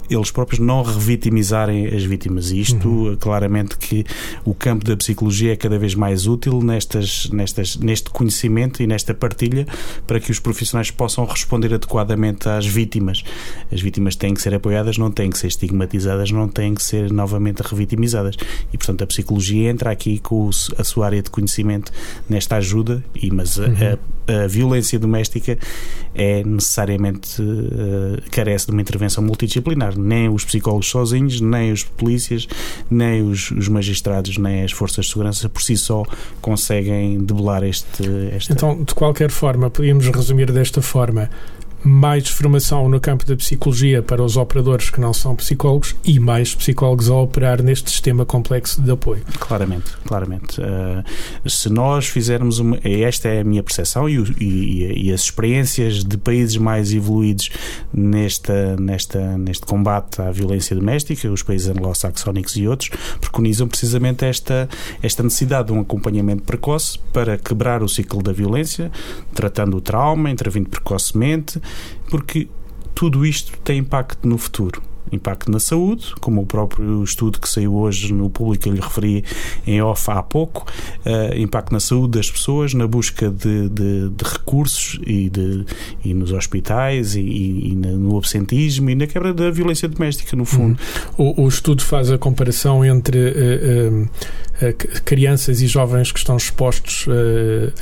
eles 0.10 0.32
próprios 0.32 0.60
não 0.60 0.84
revitimizarem 0.84 1.88
as 1.88 2.04
vítimas. 2.04 2.52
E 2.52 2.60
isto, 2.60 2.88
uhum. 2.88 3.16
claramente, 3.16 3.78
que 3.78 4.06
o 4.44 4.54
campo 4.54 4.86
da 4.86 4.96
psicologia 4.96 5.54
é 5.54 5.56
cada 5.56 5.78
vez 5.78 5.96
mais 5.96 6.28
útil 6.28 6.62
nestas, 6.62 7.30
nestas, 7.32 7.76
neste 7.78 8.10
conhecimento 8.10 8.82
e 8.82 8.88
nesta 8.88 9.14
partilha 9.14 9.68
para 10.06 10.20
que 10.20 10.32
os 10.32 10.40
profissionais 10.40 10.92
possam 10.92 11.26
responder 11.26 11.74
adequadamente 11.74 12.48
às 12.50 12.66
vítimas. 12.66 13.24
As 13.72 13.82
vítimas 13.82 14.16
têm 14.16 14.34
que 14.34 14.42
ser 14.42 14.54
apoiadas, 14.54 14.98
não 14.98 15.12
têm 15.12 15.30
que 15.30 15.38
ser 15.38 15.48
estigmatizadas, 15.48 16.32
não 16.32 16.48
têm 16.48 16.74
que 16.74 16.84
ser 16.84 17.12
novamente 17.12 17.62
revitimizadas. 17.62 18.36
E, 18.72 18.78
portanto, 18.78 19.04
a 19.04 19.08
psicologia 19.08 19.70
entra 19.70 19.92
aqui 19.92 20.20
com 20.20 20.50
a 20.78 20.84
sua 20.84 21.08
área 21.08 21.22
de 21.22 21.30
conhecimento 21.30 21.92
nesta 22.30 22.58
ajuda, 22.58 23.04
e, 23.16 23.32
mas 23.32 23.58
uhum. 23.58 23.66
a, 23.66 23.94
a, 23.94 24.15
violência 24.50 24.98
doméstica 24.98 25.58
é 26.14 26.44
necessariamente 26.44 27.42
uh, 27.42 28.22
carece 28.32 28.68
de 28.68 28.72
uma 28.72 28.82
intervenção 28.82 29.24
multidisciplinar. 29.24 29.98
Nem 29.98 30.30
os 30.30 30.46
psicólogos 30.46 30.90
sozinhos, 30.90 31.42
nem 31.42 31.72
os 31.72 31.84
polícias, 31.84 32.48
nem 32.90 33.22
os, 33.22 33.52
os 33.52 33.68
magistrados, 33.68 34.38
nem 34.38 34.64
as 34.64 34.72
forças 34.72 35.06
de 35.06 35.12
segurança 35.12 35.50
por 35.50 35.62
si 35.62 35.78
só 35.78 36.04
conseguem 36.42 37.24
debelar 37.24 37.64
este. 37.64 38.04
Esta... 38.32 38.54
Então, 38.54 38.84
de 38.84 38.94
qualquer 38.94 39.30
forma, 39.30 39.70
podíamos 39.70 40.08
resumir 40.08 40.52
desta 40.52 40.82
forma: 40.82 41.30
mais 41.86 42.28
formação 42.28 42.90
no 42.90 43.00
campo 43.00 43.24
da 43.26 43.36
psicologia 43.36 44.02
para 44.02 44.24
os 44.24 44.38
operadores 44.38 44.90
que 44.90 45.00
não 45.00 45.14
são 45.14 45.36
psicólogos 45.36 45.96
e 46.04 46.20
mais 46.20 46.56
psicólogos 46.56 47.10
a 47.10 47.16
operar 47.16 47.62
neste 47.62 47.92
sistema 47.92 48.26
complexo 48.26 48.82
de 48.82 48.90
apoio. 48.90 49.22
Claramente, 49.40 49.92
claramente. 50.04 50.60
Uh, 50.60 51.50
se 51.50 51.70
nós 51.70 52.08
fizermos 52.08 52.58
uma. 52.58 52.80
Esta 52.84 53.30
é 53.30 53.42
a 53.42 53.44
minha 53.44 53.62
percepção 53.62 54.10
e, 54.10 54.18
e, 54.40 55.08
e, 55.08 55.14
as 55.14 55.22
experiências 55.22 56.04
de 56.04 56.18
países 56.18 56.58
mais 56.58 56.92
evoluídos 56.92 57.52
nesta, 57.94 58.76
nesta, 58.78 59.38
neste 59.38 59.66
combate 59.66 60.22
à 60.22 60.32
violência 60.32 60.76
doméstica, 60.76 61.30
os 61.32 61.44
países 61.44 61.68
anglo-saxónicos 61.68 62.56
e 62.58 62.68
outros, 62.68 62.90
preconizam 63.22 63.68
precisamente 63.68 64.26
esta, 64.26 64.68
esta 65.04 65.22
necessidade 65.22 65.68
de 65.68 65.74
um 65.74 65.82
acompanhamento 65.82 66.44
precoce 66.44 66.98
para 67.14 67.38
quebrar 67.38 67.84
o 67.84 67.88
ciclo 67.88 68.24
da 68.24 68.32
violência, 68.32 68.92
tratando 69.36 69.78
o 69.78 69.82
trauma, 69.82 70.32
intervindo 70.32 70.70
precocemente 70.70 71.62
porque 72.10 72.48
tudo 72.94 73.26
isto 73.26 73.58
tem 73.60 73.80
impacto 73.80 74.28
no 74.28 74.38
futuro 74.38 74.82
impacto 75.12 75.52
na 75.52 75.60
saúde, 75.60 76.14
como 76.20 76.42
o 76.42 76.46
próprio 76.46 77.04
estudo 77.04 77.40
que 77.40 77.48
saiu 77.48 77.76
hoje 77.76 78.14
no 78.14 78.30
público, 78.30 78.68
eu 78.68 78.74
lhe 78.74 78.82
referi 78.82 79.24
em 79.66 79.82
off 79.82 80.10
há 80.10 80.22
pouco, 80.22 80.66
uh, 81.06 81.38
impacto 81.38 81.72
na 81.72 81.80
saúde 81.80 82.18
das 82.18 82.30
pessoas, 82.30 82.74
na 82.74 82.88
busca 82.88 83.30
de, 83.30 83.70
de, 83.70 84.10
de 84.10 84.24
recursos 84.24 85.00
e, 85.06 85.30
de, 85.30 85.66
e 86.04 86.14
nos 86.14 86.32
hospitais 86.32 87.16
e, 87.16 87.22
e, 87.22 87.76
no 87.76 88.18
absentismo 88.18 88.90
e 88.90 88.96
na 88.96 89.08
quebra 89.08 89.34
da 89.34 89.50
violência 89.52 89.88
doméstica, 89.88 90.36
no 90.36 90.46
fundo. 90.46 90.80
Uhum. 91.18 91.36
O, 91.38 91.44
o, 91.44 91.48
estudo 91.48 91.84
faz 91.84 92.12
a 92.12 92.18
comparação 92.18 92.84
entre 92.84 93.20
uh, 93.30 94.10
crianças 95.04 95.62
e 95.62 95.68
jovens 95.68 96.12
que 96.12 96.20
estão 96.20 96.38
expostos 96.38 97.06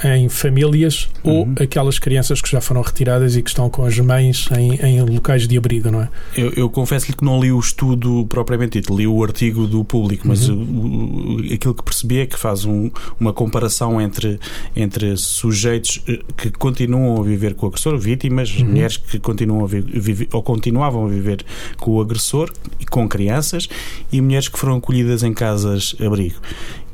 em 0.03 0.27
famílias 0.29 1.09
uhum. 1.23 1.31
ou 1.31 1.63
aquelas 1.63 1.99
crianças 1.99 2.41
que 2.41 2.49
já 2.49 2.59
foram 2.59 2.81
retiradas 2.81 3.35
e 3.35 3.41
que 3.41 3.49
estão 3.49 3.69
com 3.69 3.85
as 3.85 3.97
mães 3.99 4.47
em, 4.57 4.75
em 4.75 5.01
locais 5.01 5.47
de 5.47 5.57
abrigo, 5.57 5.91
não 5.91 6.01
é? 6.01 6.09
Eu, 6.35 6.51
eu 6.53 6.69
confesso 6.69 7.15
que 7.15 7.23
não 7.23 7.39
li 7.39 7.51
o 7.51 7.59
estudo 7.59 8.25
propriamente 8.27 8.79
dito, 8.79 8.95
li 8.95 9.05
o 9.05 9.23
artigo 9.23 9.67
do 9.67 9.83
público, 9.83 10.27
mas 10.27 10.49
uhum. 10.49 11.37
o, 11.39 11.53
aquilo 11.53 11.73
que 11.73 11.83
percebi 11.83 12.19
é 12.19 12.25
que 12.25 12.37
faz 12.37 12.65
um, 12.65 12.89
uma 13.19 13.33
comparação 13.33 14.01
entre, 14.01 14.39
entre 14.75 15.15
sujeitos 15.17 16.01
eh, 16.07 16.19
que 16.35 16.49
continuam 16.51 17.21
a 17.21 17.23
viver 17.23 17.53
com 17.53 17.65
o 17.65 17.69
agressor, 17.69 17.97
vítimas, 17.97 18.55
uhum. 18.55 18.65
mulheres 18.65 18.97
que 18.97 19.19
continuam 19.19 19.63
a 19.63 19.67
viver 19.67 20.27
ou 20.31 20.41
continuavam 20.41 21.05
a 21.05 21.07
viver 21.07 21.43
com 21.77 21.91
o 21.91 22.01
agressor, 22.01 22.51
com 22.89 23.07
crianças, 23.07 23.67
e 24.11 24.21
mulheres 24.21 24.47
que 24.47 24.57
foram 24.57 24.77
acolhidas 24.77 25.23
em 25.23 25.33
casas 25.33 25.95
abrigo 25.99 26.35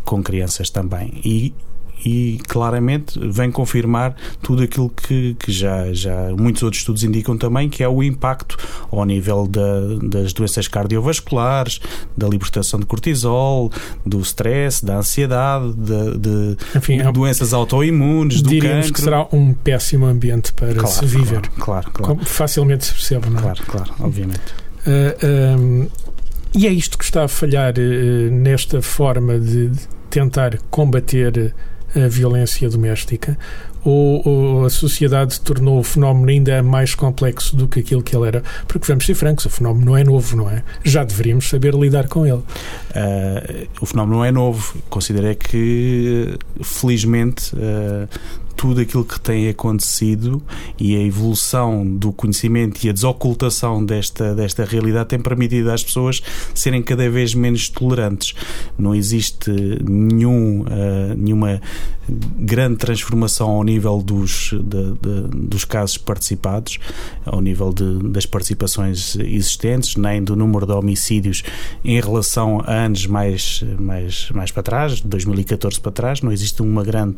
com 0.10 0.24
crianças 0.24 0.72
também. 0.72 1.22
E 1.24 1.54
e 2.06 2.40
claramente 2.48 3.20
vem 3.20 3.52
confirmar 3.52 4.16
tudo 4.42 4.64
aquilo 4.64 4.90
que, 4.90 5.36
que 5.36 5.52
já, 5.52 5.92
já 5.92 6.30
muitos 6.38 6.64
outros 6.64 6.82
estudos 6.82 7.04
indicam 7.04 7.38
também, 7.38 7.70
que 7.70 7.84
é 7.84 7.90
o 7.90 8.02
impacto 8.02 8.58
ao 8.92 9.04
nível 9.06 9.48
da, 9.48 9.82
das 10.04 10.34
doenças 10.34 10.68
cardiovasculares, 10.68 11.80
da 12.16 12.28
libertação 12.28 12.80
de 12.80 12.86
cortisol, 12.86 13.72
do 14.06 14.20
stress, 14.22 14.84
da 14.84 14.98
ansiedade, 14.98 15.74
de, 15.74 16.18
de, 16.18 16.58
Enfim, 16.76 16.98
de 16.98 17.04
é 17.04 17.12
doenças 17.12 17.54
autoimunes, 17.54 18.42
do 18.42 18.58
cancro. 18.60 18.94
que 18.94 19.02
será 19.02 19.28
um 19.34 19.54
péssimo 19.54 20.06
ambiente 20.06 20.54
para 20.54 20.74
claro, 20.74 20.88
se 20.88 21.06
viver. 21.06 21.42
Claro, 21.60 21.92
claro. 21.92 22.16
claro. 22.16 22.26
facilmente 22.26 22.86
se 22.86 22.94
percebe, 22.94 23.30
não 23.30 23.40
é? 23.40 23.42
Claro, 23.42 23.64
claro, 23.68 23.94
obviamente. 24.00 24.54
Uh, 24.88 25.60
um, 25.60 25.88
e 26.56 26.66
é 26.66 26.72
isto 26.72 26.98
que 26.98 27.04
está 27.04 27.26
a 27.26 27.28
falhar 27.28 27.74
uh, 27.78 28.32
nesta 28.32 28.82
forma 28.82 29.38
de 29.38 29.72
tentar 30.10 30.58
combater 30.70 31.54
a 31.96 32.08
violência 32.08 32.70
doméstica 32.70 33.38
ou, 33.84 34.22
ou, 34.28 34.66
a 34.66 34.70
sociedade 34.70 35.40
tornou 35.40 35.80
o 35.80 35.84
fenómeno 35.84 36.30
ainda 36.30 36.62
mais 36.62 36.94
complexo 36.94 37.56
do 37.56 37.68
que 37.68 37.80
aquilo 37.80 38.04
que 38.04 38.16
ele 38.16 38.28
era? 38.28 38.44
Porque 38.68 38.86
vamos 38.88 39.06
ser 39.06 39.16
francos, 39.16 39.46
o 39.46 39.50
fenómeno 39.50 39.86
não 39.86 39.98
é 39.98 40.04
novo, 40.04 40.36
não 40.36 40.50
é? 40.50 40.64
Já 40.84 41.04
deveríamos 41.04 41.48
saber 41.48 41.74
lidar 41.74 42.08
com 42.08 42.26
ele. 42.26 42.36
Uh, 42.36 43.68
o 43.80 43.86
fenómeno 43.86 44.18
não 44.18 44.26
é 44.26 44.32
novo. 44.32 44.76
Considerei 44.90 45.36
que, 45.36 46.38
felizmente, 46.62 47.56
uh, 47.56 48.08
tudo 48.60 48.82
aquilo 48.82 49.06
que 49.06 49.18
tem 49.18 49.48
acontecido 49.48 50.42
e 50.78 50.94
a 50.94 51.00
evolução 51.00 51.88
do 51.88 52.12
conhecimento 52.12 52.84
e 52.84 52.90
a 52.90 52.92
desocultação 52.92 53.86
desta, 53.86 54.36
desta 54.36 54.66
realidade 54.66 55.08
tem 55.08 55.20
permitido 55.20 55.72
às 55.72 55.82
pessoas 55.82 56.22
serem 56.54 56.84
cada 56.84 57.10
vez 57.10 57.34
menos 57.34 57.70
tolerantes. 57.70 58.36
Não 58.78 58.94
existe 58.94 59.50
nenhum, 59.82 60.64
uh, 60.64 61.16
nenhuma 61.16 61.62
grande 62.38 62.78
transformação 62.78 63.50
ao 63.50 63.64
nível 63.64 64.02
dos, 64.02 64.52
de, 64.52 64.92
de, 64.94 65.48
dos 65.48 65.64
casos 65.64 65.98
participados, 65.98 66.80
ao 67.26 67.42
nível 67.42 67.72
de, 67.72 68.10
das 68.10 68.26
participações 68.26 69.16
existentes, 69.16 69.96
nem 69.96 70.24
do 70.24 70.36
número 70.36 70.66
de 70.66 70.72
homicídios 70.74 71.44
em 71.84 72.00
relação 72.02 72.62
a 72.66 72.74
anos 72.74 73.06
mais, 73.06 73.64
mais, 73.80 74.30
mais 74.32 74.52
para 74.52 74.64
trás, 74.64 75.02
2014 75.02 75.80
para 75.80 75.92
trás, 75.92 76.22
não 76.22 76.32
existe 76.32 76.62
uma 76.62 76.84
grande 76.84 77.16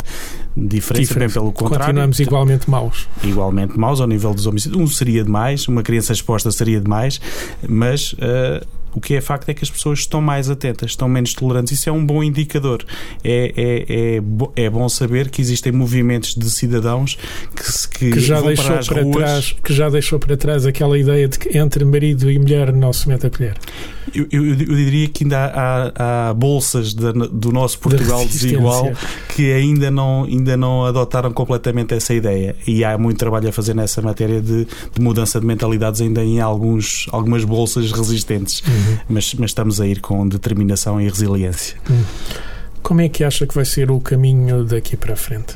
diferença, 0.56 1.02
diferença. 1.02 1.31
Pelo 1.34 1.52
contrário. 1.52 1.86
Continuamos 1.86 2.20
igualmente 2.20 2.70
maus. 2.70 3.08
Igualmente 3.24 3.78
maus 3.78 4.00
ao 4.00 4.08
nível 4.08 4.34
dos 4.34 4.46
homicídios. 4.46 4.82
Um 4.82 4.88
seria 4.88 5.24
demais, 5.24 5.68
uma 5.68 5.84
criança 5.84 6.14
exposta 6.14 6.52
seria 6.52 6.80
demais, 6.80 7.20
mas. 7.68 8.14
Uh, 8.14 8.81
o 8.94 9.00
que 9.00 9.16
é 9.16 9.22
facto 9.22 9.50
é 9.50 9.54
que 9.54 9.64
as 9.64 9.70
pessoas 9.70 10.00
estão 10.00 10.22
mais 10.22 10.50
atentas, 10.50 10.92
estão 10.92 11.08
menos 11.08 11.34
tolerantes. 11.34 11.74
Isso 11.80 11.90
é 11.90 11.92
um 11.92 12.06
bom 12.06 12.24
indicador. 12.24 12.84
É, 13.24 13.54
é, 13.56 14.18
é, 14.58 14.66
é 14.66 14.70
bom 14.70 14.88
saber 14.90 15.30
que 15.30 15.42
existem 15.42 15.72
movimentos 15.72 16.36
de 16.36 16.50
cidadãos 16.50 17.18
que, 17.56 18.00
que, 18.00 18.12
que 18.12 18.20
já 18.20 18.42
deixou 18.42 18.66
para, 18.66 18.86
para 18.86 19.04
ruas. 19.04 19.16
trás 19.16 19.56
que 19.64 19.74
já 19.74 19.90
deixou 19.90 20.20
para 20.20 20.38
trás 20.38 20.66
aquela 20.66 20.98
ideia 20.98 21.28
de 21.28 21.40
que 21.40 21.58
entre 21.58 21.86
marido 21.86 22.30
e 22.30 22.38
mulher 22.38 22.74
não 22.74 22.92
se 22.92 23.08
mete 23.08 23.28
a 23.28 23.30
colher. 23.30 23.58
Eu, 24.14 24.28
eu, 24.32 24.46
eu 24.46 24.56
diria 24.56 25.08
que 25.08 25.24
ainda 25.24 25.46
há, 25.46 26.30
há 26.30 26.34
bolsas 26.34 26.94
de, 26.94 27.14
do 27.14 27.52
nosso 27.52 27.80
Portugal 27.80 28.26
desigual 28.26 28.92
que 29.36 29.54
ainda 29.54 29.90
não, 29.90 30.26
ainda 30.26 30.58
não 30.58 30.86
adotaram 30.86 31.32
completamente 31.32 31.94
essa 31.94 32.14
ideia. 32.14 32.56
E 32.68 32.84
há 32.84 32.98
muito 32.98 33.18
trabalho 33.18 33.48
a 33.48 33.52
fazer 33.52 33.74
nessa 33.74 34.02
matéria 34.02 34.42
de, 34.42 34.66
de 34.66 35.02
mudança 35.02 35.40
de 35.40 35.46
mentalidades 35.46 36.02
ainda 36.02 36.24
em 36.24 36.42
alguns, 36.42 37.08
algumas 37.12 37.46
bolsas 37.46 37.92
resistentes. 37.92 38.62
Uhum 38.68 38.81
mas, 39.10 39.34
mas 39.36 39.52
estamos 39.52 39.82
a 39.82 39.88
ir 39.88 40.00
com 40.00 40.28
determinação 40.28 41.00
e 41.00 41.08
resiliência. 41.08 41.78
Uhum. 41.90 42.04
Como 42.82 43.02
é 43.02 43.10
que 43.10 43.24
acha 43.24 43.46
que 43.46 43.54
vai 43.54 43.66
ser 43.66 43.92
o 43.92 44.00
caminho 44.00 44.64
daqui 44.64 44.98
para 44.98 45.16
frente? 45.16 45.56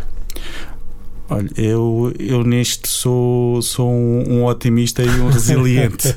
Olha, 1.28 1.50
eu, 1.58 2.14
eu 2.20 2.44
neste 2.44 2.88
sou, 2.88 3.60
sou 3.62 3.90
um, 3.90 4.24
um 4.28 4.46
otimista 4.46 5.02
e 5.02 5.10
um 5.10 5.28
resiliente. 5.30 6.16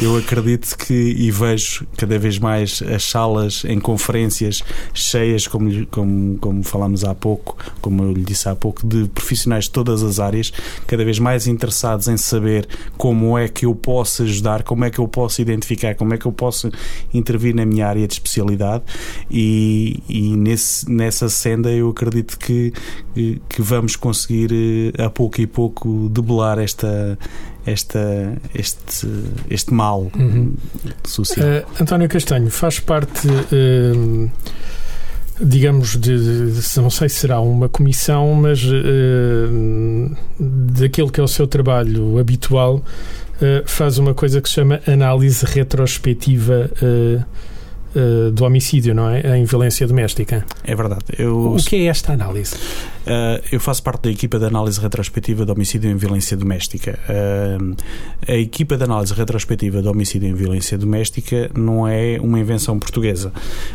eu 0.00 0.16
acredito 0.16 0.76
que 0.78 0.94
e 0.94 1.28
vejo 1.30 1.84
cada 1.96 2.16
vez 2.18 2.38
mais 2.38 2.80
as 2.82 3.04
salas 3.04 3.64
em 3.64 3.80
conferências 3.80 4.62
cheias, 4.92 5.48
como, 5.48 5.86
como, 5.86 6.38
como 6.38 6.62
falámos 6.62 7.04
há 7.04 7.14
pouco, 7.14 7.56
como 7.80 8.04
eu 8.04 8.12
lhe 8.12 8.22
disse 8.22 8.48
há 8.48 8.54
pouco, 8.54 8.86
de 8.86 9.08
profissionais 9.08 9.64
de 9.64 9.70
todas 9.70 10.04
as 10.04 10.20
áreas, 10.20 10.52
cada 10.86 11.04
vez 11.04 11.18
mais 11.18 11.48
interessados 11.48 12.06
em 12.06 12.16
saber 12.16 12.68
como 12.96 13.36
é 13.36 13.48
que 13.48 13.66
eu 13.66 13.74
posso 13.74 14.22
ajudar, 14.22 14.62
como 14.62 14.84
é 14.84 14.90
que 14.90 15.00
eu 15.00 15.08
posso 15.08 15.42
identificar, 15.42 15.96
como 15.96 16.14
é 16.14 16.18
que 16.18 16.26
eu 16.26 16.32
posso 16.32 16.70
intervir 17.12 17.56
na 17.56 17.66
minha 17.66 17.88
área 17.88 18.06
de 18.06 18.14
especialidade 18.14 18.84
e, 19.28 20.00
e 20.08 20.36
nesse, 20.36 20.88
nessa 20.90 21.28
senda 21.28 21.72
eu 21.72 21.90
acredito 21.90 22.38
que, 22.38 22.72
que 23.48 23.60
vamos 23.60 23.96
conseguir 23.96 24.43
conseguir 24.44 24.92
eh, 24.96 25.02
a 25.02 25.10
pouco 25.10 25.40
e 25.40 25.46
pouco 25.46 26.08
debelar 26.08 26.58
esta 26.58 27.18
esta, 27.66 28.36
este, 28.54 29.08
este 29.48 29.72
mal 29.72 30.10
uhum. 30.14 30.54
social. 31.02 31.46
Uh, 31.46 31.82
António 31.82 32.06
Castanho 32.10 32.50
faz 32.50 32.78
parte, 32.78 33.26
uh, 33.26 34.30
digamos, 35.40 35.96
de, 35.96 36.52
de, 36.52 36.80
não 36.80 36.90
sei 36.90 37.08
se 37.08 37.20
será 37.20 37.40
uma 37.40 37.66
comissão, 37.66 38.34
mas 38.34 38.62
uh, 38.64 40.14
daquele 40.38 41.10
que 41.10 41.18
é 41.18 41.22
o 41.22 41.28
seu 41.28 41.46
trabalho 41.46 42.18
habitual 42.18 42.82
faz 43.66 43.98
uma 43.98 44.14
coisa 44.14 44.40
que 44.40 44.48
se 44.48 44.54
chama 44.54 44.80
análise 44.86 45.44
retrospectiva 45.44 46.70
do 48.32 48.44
homicídio, 48.44 48.94
não 48.94 49.08
é? 49.08 49.38
Em 49.38 49.44
violência 49.44 49.86
doméstica. 49.86 50.44
É 50.64 50.74
verdade. 50.74 51.04
Eu... 51.18 51.54
O 51.54 51.56
que 51.56 51.76
é 51.76 51.84
esta 51.86 52.12
análise? 52.12 52.54
Uh, 52.54 53.42
eu 53.52 53.60
faço 53.60 53.82
parte 53.82 54.04
da 54.04 54.10
equipa 54.10 54.38
de 54.38 54.46
análise 54.46 54.80
retrospectiva 54.80 55.44
de 55.44 55.52
homicídio 55.52 55.90
em 55.90 55.96
violência 55.96 56.36
doméstica. 56.36 56.98
Uh, 57.08 57.76
a 58.26 58.34
equipa 58.34 58.76
de 58.76 58.84
análise 58.84 59.12
retrospectiva 59.12 59.82
de 59.82 59.88
homicídio 59.88 60.28
em 60.28 60.34
violência 60.34 60.78
doméstica 60.78 61.50
não 61.54 61.86
é 61.86 62.18
uma 62.20 62.38
invenção 62.38 62.78
portuguesa. 62.78 63.32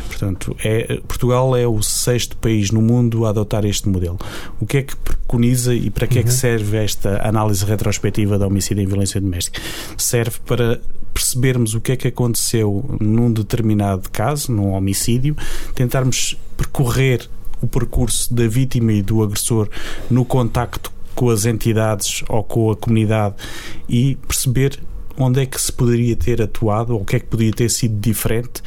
Portanto, 0.08 0.56
é, 0.64 1.00
Portugal 1.06 1.56
é 1.56 1.66
o 1.66 1.80
sexto 1.82 2.36
país 2.36 2.70
no 2.70 2.82
mundo 2.82 3.24
a 3.24 3.30
adotar 3.30 3.64
este 3.64 3.88
modelo. 3.88 4.18
O 4.60 4.66
que 4.66 4.78
é 4.78 4.82
que 4.82 4.94
preconiza 5.30 5.74
e 5.74 5.90
para 5.90 6.06
que 6.08 6.14
uhum. 6.14 6.20
é 6.20 6.22
que 6.24 6.30
uhum. 6.30 6.36
serve 6.36 6.76
esta 6.78 7.26
análise 7.26 7.64
retrospectiva 7.64 8.36
de 8.36 8.44
homicídio 8.44 8.82
em 8.82 8.86
violência 8.86 9.20
doméstica? 9.20 9.60
Serve 9.96 10.38
para 10.44 10.80
percebermos 11.14 11.74
o 11.74 11.80
que 11.80 11.92
é 11.92 11.96
que 11.96 12.08
aconteceu 12.08 12.84
num 13.00 13.32
determinado 13.32 14.10
caso, 14.10 14.50
num 14.50 14.72
homicídio, 14.72 15.36
tentarmos 15.74 16.36
percorrer 16.56 17.28
o 17.62 17.66
percurso 17.66 18.32
da 18.34 18.46
vítima 18.48 18.92
e 18.92 19.02
do 19.02 19.22
agressor 19.22 19.68
no 20.10 20.24
contacto 20.24 20.92
com 21.14 21.28
as 21.28 21.44
entidades 21.44 22.24
ou 22.28 22.42
com 22.42 22.70
a 22.70 22.76
comunidade 22.76 23.34
e 23.88 24.16
perceber 24.26 24.80
onde 25.16 25.42
é 25.42 25.46
que 25.46 25.60
se 25.60 25.72
poderia 25.72 26.16
ter 26.16 26.40
atuado 26.40 26.94
ou 26.94 27.02
o 27.02 27.04
que 27.04 27.16
é 27.16 27.20
que 27.20 27.26
poderia 27.26 27.52
ter 27.52 27.68
sido 27.68 28.00
diferente 28.00 28.62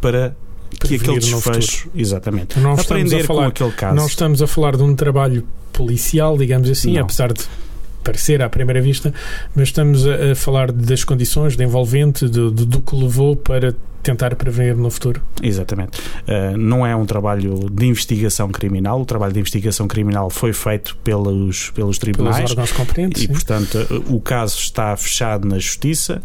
para 0.00 0.36
que 0.80 0.96
aquele 0.96 1.18
desfecho. 1.18 1.88
Exatamente. 1.94 2.58
Não 2.58 2.72
Aprender 2.72 3.24
falar, 3.24 3.42
com 3.44 3.48
aquele 3.48 3.72
caso. 3.72 3.96
Não 3.96 4.06
estamos 4.06 4.42
a 4.42 4.46
falar 4.46 4.76
de 4.76 4.82
um 4.82 4.94
trabalho 4.94 5.46
policial, 5.72 6.36
digamos 6.36 6.70
assim, 6.70 6.94
não. 6.94 7.02
apesar 7.02 7.32
de 7.32 7.44
parecer 8.02 8.40
à 8.40 8.48
primeira 8.48 8.80
vista, 8.80 9.12
mas 9.54 9.68
estamos 9.68 10.06
a, 10.06 10.32
a 10.32 10.34
falar 10.34 10.70
das 10.70 11.02
condições, 11.02 11.56
de 11.56 11.64
envolvente, 11.64 12.28
do, 12.28 12.50
do 12.50 12.80
que 12.80 12.94
levou 12.94 13.34
para 13.34 13.74
tentar 14.06 14.36
prevenir 14.36 14.76
no 14.76 14.88
futuro. 14.88 15.20
Exatamente. 15.42 15.98
Uh, 15.98 16.56
não 16.56 16.86
é 16.86 16.94
um 16.94 17.04
trabalho 17.04 17.68
de 17.68 17.86
investigação 17.86 18.48
criminal. 18.50 19.00
O 19.00 19.04
trabalho 19.04 19.32
de 19.32 19.40
investigação 19.40 19.88
criminal 19.88 20.30
foi 20.30 20.52
feito 20.52 20.96
pelos, 21.02 21.70
pelos 21.70 21.98
tribunais. 21.98 22.36
Pelos 22.36 22.50
órgãos 22.52 22.72
competentes. 22.72 23.22
E, 23.24 23.26
sim. 23.26 23.32
portanto, 23.32 24.04
o 24.08 24.20
caso 24.20 24.58
está 24.58 24.96
fechado 24.96 25.48
na 25.48 25.58
justiça 25.58 26.22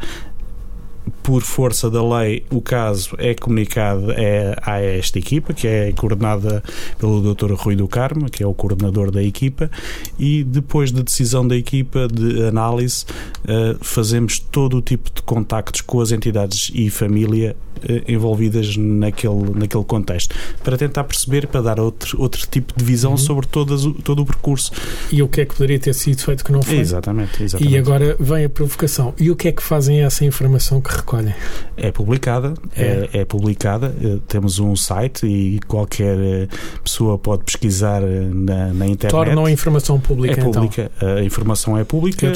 por 1.21 1.41
força 1.41 1.89
da 1.89 2.01
lei, 2.01 2.45
o 2.49 2.61
caso 2.61 3.15
é 3.17 3.33
comunicado 3.33 4.11
é, 4.11 4.55
a 4.61 4.79
esta 4.79 5.19
equipa, 5.19 5.53
que 5.53 5.67
é 5.67 5.91
coordenada 5.91 6.63
pelo 6.97 7.33
Dr. 7.33 7.53
Rui 7.53 7.75
do 7.75 7.87
Carmo, 7.87 8.29
que 8.29 8.43
é 8.43 8.47
o 8.47 8.53
coordenador 8.53 9.11
da 9.11 9.21
equipa, 9.21 9.69
e 10.17 10.43
depois 10.43 10.91
da 10.91 11.01
de 11.01 11.05
decisão 11.05 11.47
da 11.47 11.57
equipa 11.57 12.07
de 12.07 12.45
análise, 12.45 13.05
uh, 13.43 13.77
fazemos 13.83 14.39
todo 14.39 14.77
o 14.77 14.81
tipo 14.81 15.11
de 15.13 15.21
contactos 15.23 15.81
com 15.81 15.99
as 15.99 16.11
entidades 16.11 16.71
e 16.73 16.89
família 16.89 17.55
uh, 17.77 18.11
envolvidas 18.11 18.77
naquele, 18.77 19.51
naquele 19.55 19.83
contexto, 19.83 20.35
para 20.63 20.77
tentar 20.77 21.03
perceber, 21.03 21.47
para 21.47 21.61
dar 21.61 21.79
outro, 21.79 22.21
outro 22.21 22.47
tipo 22.47 22.73
de 22.75 22.83
visão 22.83 23.11
uhum. 23.11 23.17
sobre 23.17 23.47
todas, 23.47 23.81
todo 24.03 24.21
o 24.21 24.25
percurso. 24.25 24.71
E 25.11 25.21
o 25.21 25.27
que 25.27 25.41
é 25.41 25.45
que 25.45 25.55
poderia 25.55 25.79
ter 25.79 25.93
sido 25.93 26.21
feito 26.21 26.45
que 26.45 26.51
não 26.51 26.61
foi? 26.61 26.77
Exatamente, 26.77 27.43
exatamente. 27.43 27.73
E 27.73 27.77
agora 27.77 28.15
vem 28.19 28.45
a 28.45 28.49
provocação. 28.49 29.13
E 29.19 29.29
o 29.31 29.35
que 29.35 29.47
é 29.47 29.51
que 29.51 29.63
fazem 29.63 30.01
essa 30.01 30.23
informação 30.23 30.79
que 30.79 30.90
recolhem? 30.91 31.33
É 31.77 31.91
publicada, 31.91 32.53
é, 32.75 33.09
é, 33.13 33.19
é 33.21 33.25
publicada. 33.25 33.93
Eh, 34.01 34.17
temos 34.27 34.59
um 34.59 34.75
site 34.75 35.25
e 35.25 35.59
qualquer 35.67 36.17
eh, 36.19 36.47
pessoa 36.83 37.17
pode 37.17 37.43
pesquisar 37.43 38.01
eh, 38.03 38.27
na, 38.31 38.73
na 38.73 38.87
internet. 38.87 39.11
Tornam 39.11 39.45
a 39.45 39.51
informação 39.51 39.99
pública. 39.99 40.39
É 40.39 40.43
pública. 40.43 40.91
Então. 40.97 41.15
A 41.15 41.23
informação 41.23 41.77
é 41.77 41.83
pública. 41.83 42.31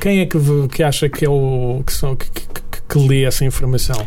Quem 0.00 0.20
é 0.20 0.26
que, 0.26 0.38
que 0.68 0.82
acha 0.82 1.08
que 1.08 1.24
é 1.24 1.28
o 1.28 1.82
que, 1.86 1.92
são, 1.92 2.14
que, 2.16 2.30
que, 2.30 2.61
que 2.92 3.08
lê 3.08 3.24
essa 3.24 3.44
informação? 3.44 4.06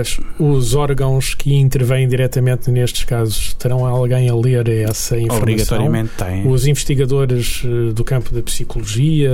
As, 0.00 0.20
os 0.38 0.74
órgãos 0.74 1.34
que 1.34 1.54
intervêm 1.54 2.08
diretamente 2.08 2.70
nestes 2.70 3.04
casos 3.04 3.54
terão 3.54 3.84
alguém 3.86 4.28
a 4.28 4.34
ler 4.34 4.68
essa 4.68 5.16
informação? 5.16 5.42
Obrigatoriamente 5.42 6.10
tem. 6.16 6.46
Os 6.46 6.66
investigadores 6.66 7.62
do 7.94 8.04
campo 8.04 8.34
da 8.34 8.42
psicologia, 8.42 9.30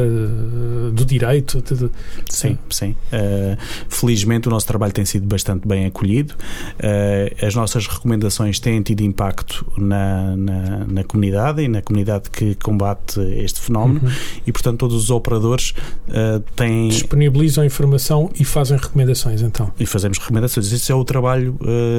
do 0.93 1.05
direito? 1.05 1.63
De, 1.63 1.75
de, 1.75 1.91
sim, 2.29 2.59
sim. 2.71 2.97
Uh, 3.13 3.57
felizmente 3.89 4.49
o 4.49 4.51
nosso 4.51 4.67
trabalho 4.67 4.93
tem 4.93 5.05
sido 5.05 5.27
bastante 5.27 5.67
bem 5.67 5.87
acolhido. 5.87 6.35
Uh, 6.35 7.47
as 7.47 7.55
nossas 7.55 7.87
recomendações 7.87 8.59
têm 8.59 8.83
tido 8.83 9.03
impacto 9.03 9.67
na, 9.77 10.37
na, 10.37 10.87
na, 10.87 11.05
comunidade 11.05 11.63
e 11.63 11.69
na 11.69 11.83
comunidade 11.83 12.31
que 12.31 12.55
combate 12.57 13.21
este 13.37 13.61
fenómeno 13.61 14.01
uhum. 14.03 14.13
e, 14.47 14.53
portanto, 14.53 14.79
todos 14.79 14.97
os 14.97 15.11
operadores 15.11 15.75
uh, 16.09 16.41
têm. 16.55 16.89
Disponibilizam 16.89 17.65
informação 17.65 18.31
e 18.39 18.45
fazem 18.47 18.77
recomendações, 18.77 19.43
então. 19.43 19.71
E 19.79 19.87
fazemos 19.87 20.19
recomendações. 20.19 20.73
Esse 20.73 20.93
é 20.93 20.95
o 20.95 21.05
trabalho, 21.05 21.57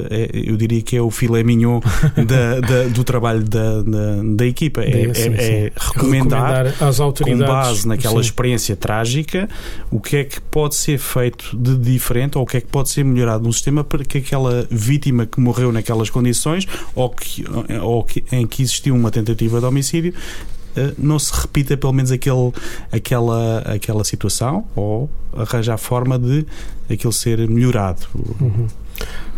é, 0.09 0.29
eu 0.33 0.57
diria 0.57 0.81
que 0.81 0.95
é 0.95 1.01
o 1.01 1.11
filé 1.11 1.43
mignon 1.43 1.79
da, 2.15 2.59
da, 2.59 2.83
do 2.89 3.03
trabalho 3.03 3.43
da, 3.43 3.81
da, 3.81 4.23
da 4.35 4.45
equipa. 4.45 4.81
É, 4.81 4.87
é, 4.87 5.65
é 5.65 5.71
recomendar, 5.75 6.65
recomendar 6.65 6.83
às 6.83 6.99
autoridades 6.99 7.45
com 7.45 7.53
base 7.53 7.87
naquela 7.87 8.15
sim. 8.15 8.29
experiência 8.29 8.75
trágica 8.75 9.47
o 9.91 9.99
que 9.99 10.17
é 10.17 10.23
que 10.23 10.39
pode 10.41 10.75
ser 10.75 10.97
feito 10.97 11.55
de 11.57 11.77
diferente 11.77 12.37
ou 12.37 12.43
o 12.43 12.47
que 12.47 12.57
é 12.57 12.61
que 12.61 12.67
pode 12.67 12.89
ser 12.89 13.03
melhorado 13.03 13.43
no 13.43 13.53
sistema 13.53 13.83
para 13.83 14.03
que 14.03 14.19
aquela 14.19 14.67
vítima 14.69 15.25
que 15.25 15.39
morreu 15.39 15.71
naquelas 15.71 16.09
condições 16.09 16.65
ou, 16.95 17.09
que, 17.09 17.45
ou 17.81 18.03
que, 18.03 18.23
em 18.31 18.45
que 18.45 18.61
existiu 18.61 18.95
uma 18.95 19.11
tentativa 19.11 19.59
de 19.59 19.65
homicídio 19.65 20.13
eh, 20.13 20.56
não 20.97 21.17
se 21.19 21.31
repita 21.33 21.75
pelo 21.77 21.93
menos 21.93 22.11
aquele, 22.11 22.51
aquela, 22.91 23.59
aquela 23.59 24.03
situação 24.03 24.65
ou 24.75 25.09
arranjar 25.35 25.77
forma 25.77 26.17
de 26.17 26.45
aquilo 26.89 27.13
ser 27.13 27.47
melhorado. 27.49 28.07
Uhum. 28.39 28.67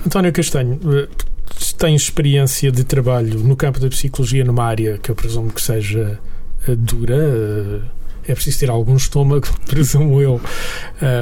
António 0.06 0.32
Castanho, 0.32 0.80
eh, 0.94 1.08
tem 1.78 1.96
experiência 1.96 2.72
de 2.72 2.84
trabalho 2.84 3.40
no 3.40 3.56
campo 3.56 3.80
da 3.80 3.90
psicologia 3.90 4.44
numa 4.46 4.64
área 4.64 4.98
que 4.98 5.10
eu 5.12 5.16
presumo 5.16 5.52
que 5.52 5.62
seja 5.62 6.20
eh, 6.68 6.76
dura, 6.76 7.84
é 8.28 8.34
preciso 8.34 8.60
ter 8.60 8.70
algum 8.70 8.96
estômago, 8.96 9.48
presumo 9.66 10.22
eu, 10.22 10.40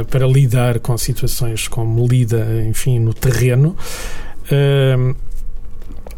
para 0.10 0.28
lidar 0.28 0.80
com 0.80 0.98
situações 0.98 1.68
como 1.68 2.06
lida, 2.06 2.46
enfim, 2.68 3.00
no 3.00 3.14
terreno. 3.14 3.78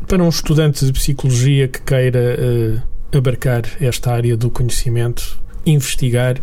Para 0.08 0.24
um 0.24 0.30
estudante 0.30 0.84
de 0.84 0.92
psicologia 0.92 1.68
que 1.68 1.80
queira 1.82 2.82
abarcar 3.14 3.64
esta 3.82 4.12
área 4.12 4.36
do 4.38 4.50
conhecimento, 4.50 5.40
investigar, 5.66 6.42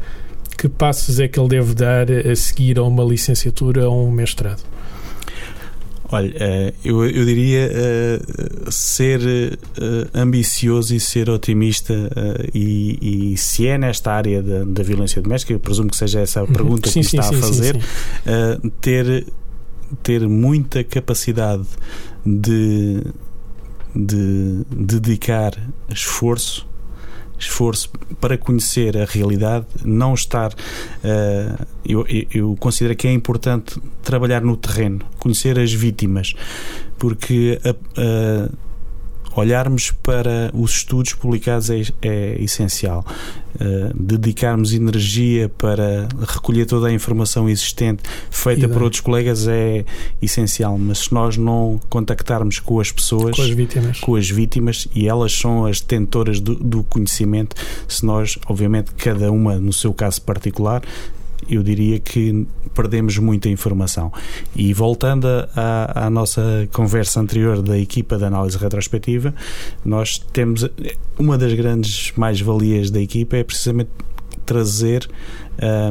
que 0.57 0.69
passos 0.69 1.21
é 1.21 1.29
que 1.29 1.39
ele 1.39 1.49
deve 1.49 1.75
dar 1.75 2.11
a 2.11 2.35
seguir 2.35 2.79
a 2.79 2.83
uma 2.83 3.05
licenciatura 3.05 3.89
ou 3.89 4.09
um 4.09 4.11
mestrado? 4.11 4.63
Olha, 6.09 6.33
eh, 6.39 6.73
eu, 6.85 7.05
eu 7.05 7.25
diria 7.25 7.69
uh, 7.69 8.71
ser 8.71 9.21
uh, 9.21 10.09
ambicioso 10.15 10.95
e 10.95 11.01
ser 11.01 11.29
otimista, 11.29 11.95
e, 12.55 13.33
e, 13.33 13.37
se 13.37 13.67
é 13.67 13.77
nesta 13.77 14.13
área 14.13 14.41
da, 14.41 14.65
da, 14.65 14.83
violência 14.85 15.21
doméstica, 15.21 15.53
eu 15.53 15.59
presumo 15.59 15.91
que 15.91 15.97
seja 15.97 16.21
essa 16.21 16.41
a 16.41 16.45
uhum. 16.45 16.53
pergunta 16.53 16.89
sim, 16.89 17.01
que 17.01 17.07
sim, 17.07 17.19
está 17.19 17.29
sim, 17.29 17.37
a 17.37 17.41
fazer, 17.41 17.81
ter, 18.81 19.27
ter 20.03 20.29
muita 20.29 20.85
capacidade 20.85 21.67
de, 22.25 23.03
de 23.97 24.65
dedicar 24.71 25.53
esforço 25.89 26.67
esforço 27.39 27.91
para 28.21 28.39
conhecer 28.39 28.97
a 28.97 29.05
realidade, 29.05 29.67
não 29.85 30.15
estar. 30.15 30.53
Uh, 30.53 31.67
eu, 31.85 32.07
eu, 32.33 32.57
considero 32.59 32.97
que 32.97 33.07
é 33.07 33.13
importante 33.13 33.81
trabalhar 34.03 34.41
no 34.41 34.57
terreno, 34.57 35.01
conhecer 35.19 35.59
as 35.59 35.73
vítimas, 35.73 36.35
porque 36.99 37.61
a, 37.65 38.49
olharmos 39.37 39.90
para 39.90 40.51
os 40.55 40.79
estudos 40.79 41.12
publicados 41.14 41.70
é, 41.70 41.83
é 42.03 42.42
essencial. 42.42 43.05
Uh, 43.57 43.90
dedicarmos 43.94 44.75
energia 44.75 45.49
para 45.49 46.09
recolher 46.29 46.66
toda 46.66 46.88
a 46.88 46.92
informação 46.92 47.49
existente 47.49 48.03
feita 48.31 48.68
por 48.68 48.83
outros 48.83 49.01
colegas 49.01 49.49
é 49.49 49.83
essencial, 50.20 50.77
mas 50.77 50.99
se 50.99 51.14
nós 51.14 51.38
não 51.38 51.81
contactarmos 51.88 52.59
com 52.59 52.79
as 52.79 52.92
pessoas, 52.92 53.35
com 53.35 53.42
as 53.42 53.49
vítimas, 53.49 54.01
com 54.01 54.14
as 54.14 54.29
vítimas 54.29 54.88
e 54.94 55.09
elas 55.09 55.33
são 55.33 55.64
as 55.64 55.81
detentoras 55.81 56.38
do, 56.38 56.55
do 56.55 56.85
conhecimento, 56.85 57.57
se 57.88 58.05
nós, 58.05 58.38
obviamente, 58.46 58.92
cada 58.94 59.33
uma 59.33 59.57
no 59.57 59.72
seu 59.72 59.94
caso 59.94 60.20
particular, 60.20 60.83
eu 61.49 61.63
diria 61.63 61.99
que 61.99 62.47
perdemos 62.75 63.19
muita 63.19 63.49
informação. 63.49 64.13
E 64.55 64.73
voltando 64.73 65.27
à, 65.55 66.07
à 66.07 66.11
nossa 66.11 66.69
conversa 66.73 67.21
anterior 67.21 67.63
da 67.63 67.79
equipa 67.79 68.17
de 68.17 68.25
análise 68.25 68.57
retrospectiva, 68.59 69.35
nós 69.85 70.19
temos 70.33 70.69
uma 71.19 71.39
das 71.39 71.53
grandes 71.55 72.13
mais-valias 72.17 72.91
da 72.91 73.01
equipa 73.01 73.37
é 73.37 73.45
precisamente 73.45 73.91
trazer 74.45 75.09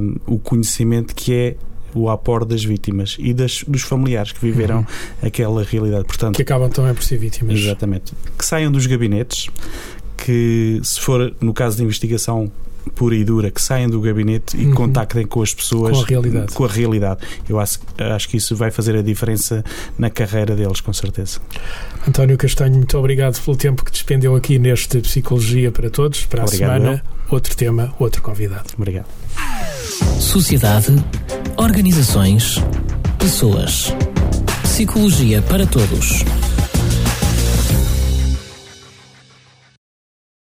um, 0.01 0.15
o 0.25 0.39
conhecimento 0.39 1.13
que 1.13 1.33
é 1.33 1.55
o 1.93 2.09
aporte 2.09 2.49
das 2.49 2.63
vítimas 2.63 3.15
e 3.17 3.33
das, 3.33 3.63
dos 3.63 3.81
familiares 3.81 4.33
que 4.33 4.39
viveram 4.39 4.79
uhum. 4.79 4.85
aquela 5.27 5.63
realidade. 5.63 6.03
Portanto, 6.05 6.35
que 6.35 6.41
acabam 6.41 6.69
também 6.69 6.93
por 6.93 7.03
ser 7.03 7.17
vítimas. 7.17 7.57
Exatamente. 7.57 8.13
Que 8.37 8.45
saiam 8.45 8.71
dos 8.71 8.85
gabinetes, 8.85 9.49
que 10.17 10.79
se 10.83 10.99
for 10.99 11.33
no 11.39 11.53
caso 11.53 11.77
de 11.77 11.83
investigação 11.83 12.51
pura 12.93 13.15
e 13.15 13.23
dura, 13.23 13.49
que 13.51 13.61
saiam 13.61 13.89
do 13.89 13.99
gabinete 14.01 14.55
e 14.57 14.65
Uhum. 14.67 14.73
contactem 14.73 15.25
com 15.25 15.41
as 15.41 15.53
pessoas 15.53 15.97
Com 15.97 16.03
a 16.03 16.05
realidade. 16.05 16.53
com 16.53 16.65
a 16.65 16.67
realidade. 16.67 17.19
Eu 17.49 17.59
acho, 17.59 17.79
acho 17.97 18.29
que 18.29 18.37
isso 18.37 18.55
vai 18.55 18.71
fazer 18.71 18.95
a 18.95 19.01
diferença 19.01 19.63
na 19.97 20.09
carreira 20.09 20.55
deles, 20.55 20.79
com 20.81 20.93
certeza. 20.93 21.39
António 22.07 22.37
Castanho, 22.37 22.75
muito 22.75 22.97
obrigado 22.97 23.41
pelo 23.41 23.57
tempo 23.57 23.83
que 23.83 23.91
despendeu 23.91 24.35
aqui 24.35 24.59
neste 24.59 24.99
Psicologia 24.99 25.71
para 25.71 25.89
Todos. 25.89 26.25
Para 26.25 26.43
Obrigado, 26.43 26.71
a 26.71 26.73
semana, 26.79 27.03
outro 27.29 27.55
tema, 27.55 27.93
outro 27.99 28.21
convidado. 28.21 28.65
Obrigado. 28.77 29.07
Sociedade, 30.19 30.87
organizações, 31.57 32.61
pessoas. 33.19 33.93
Psicologia 34.63 35.41
para 35.41 35.65
todos. 35.65 36.23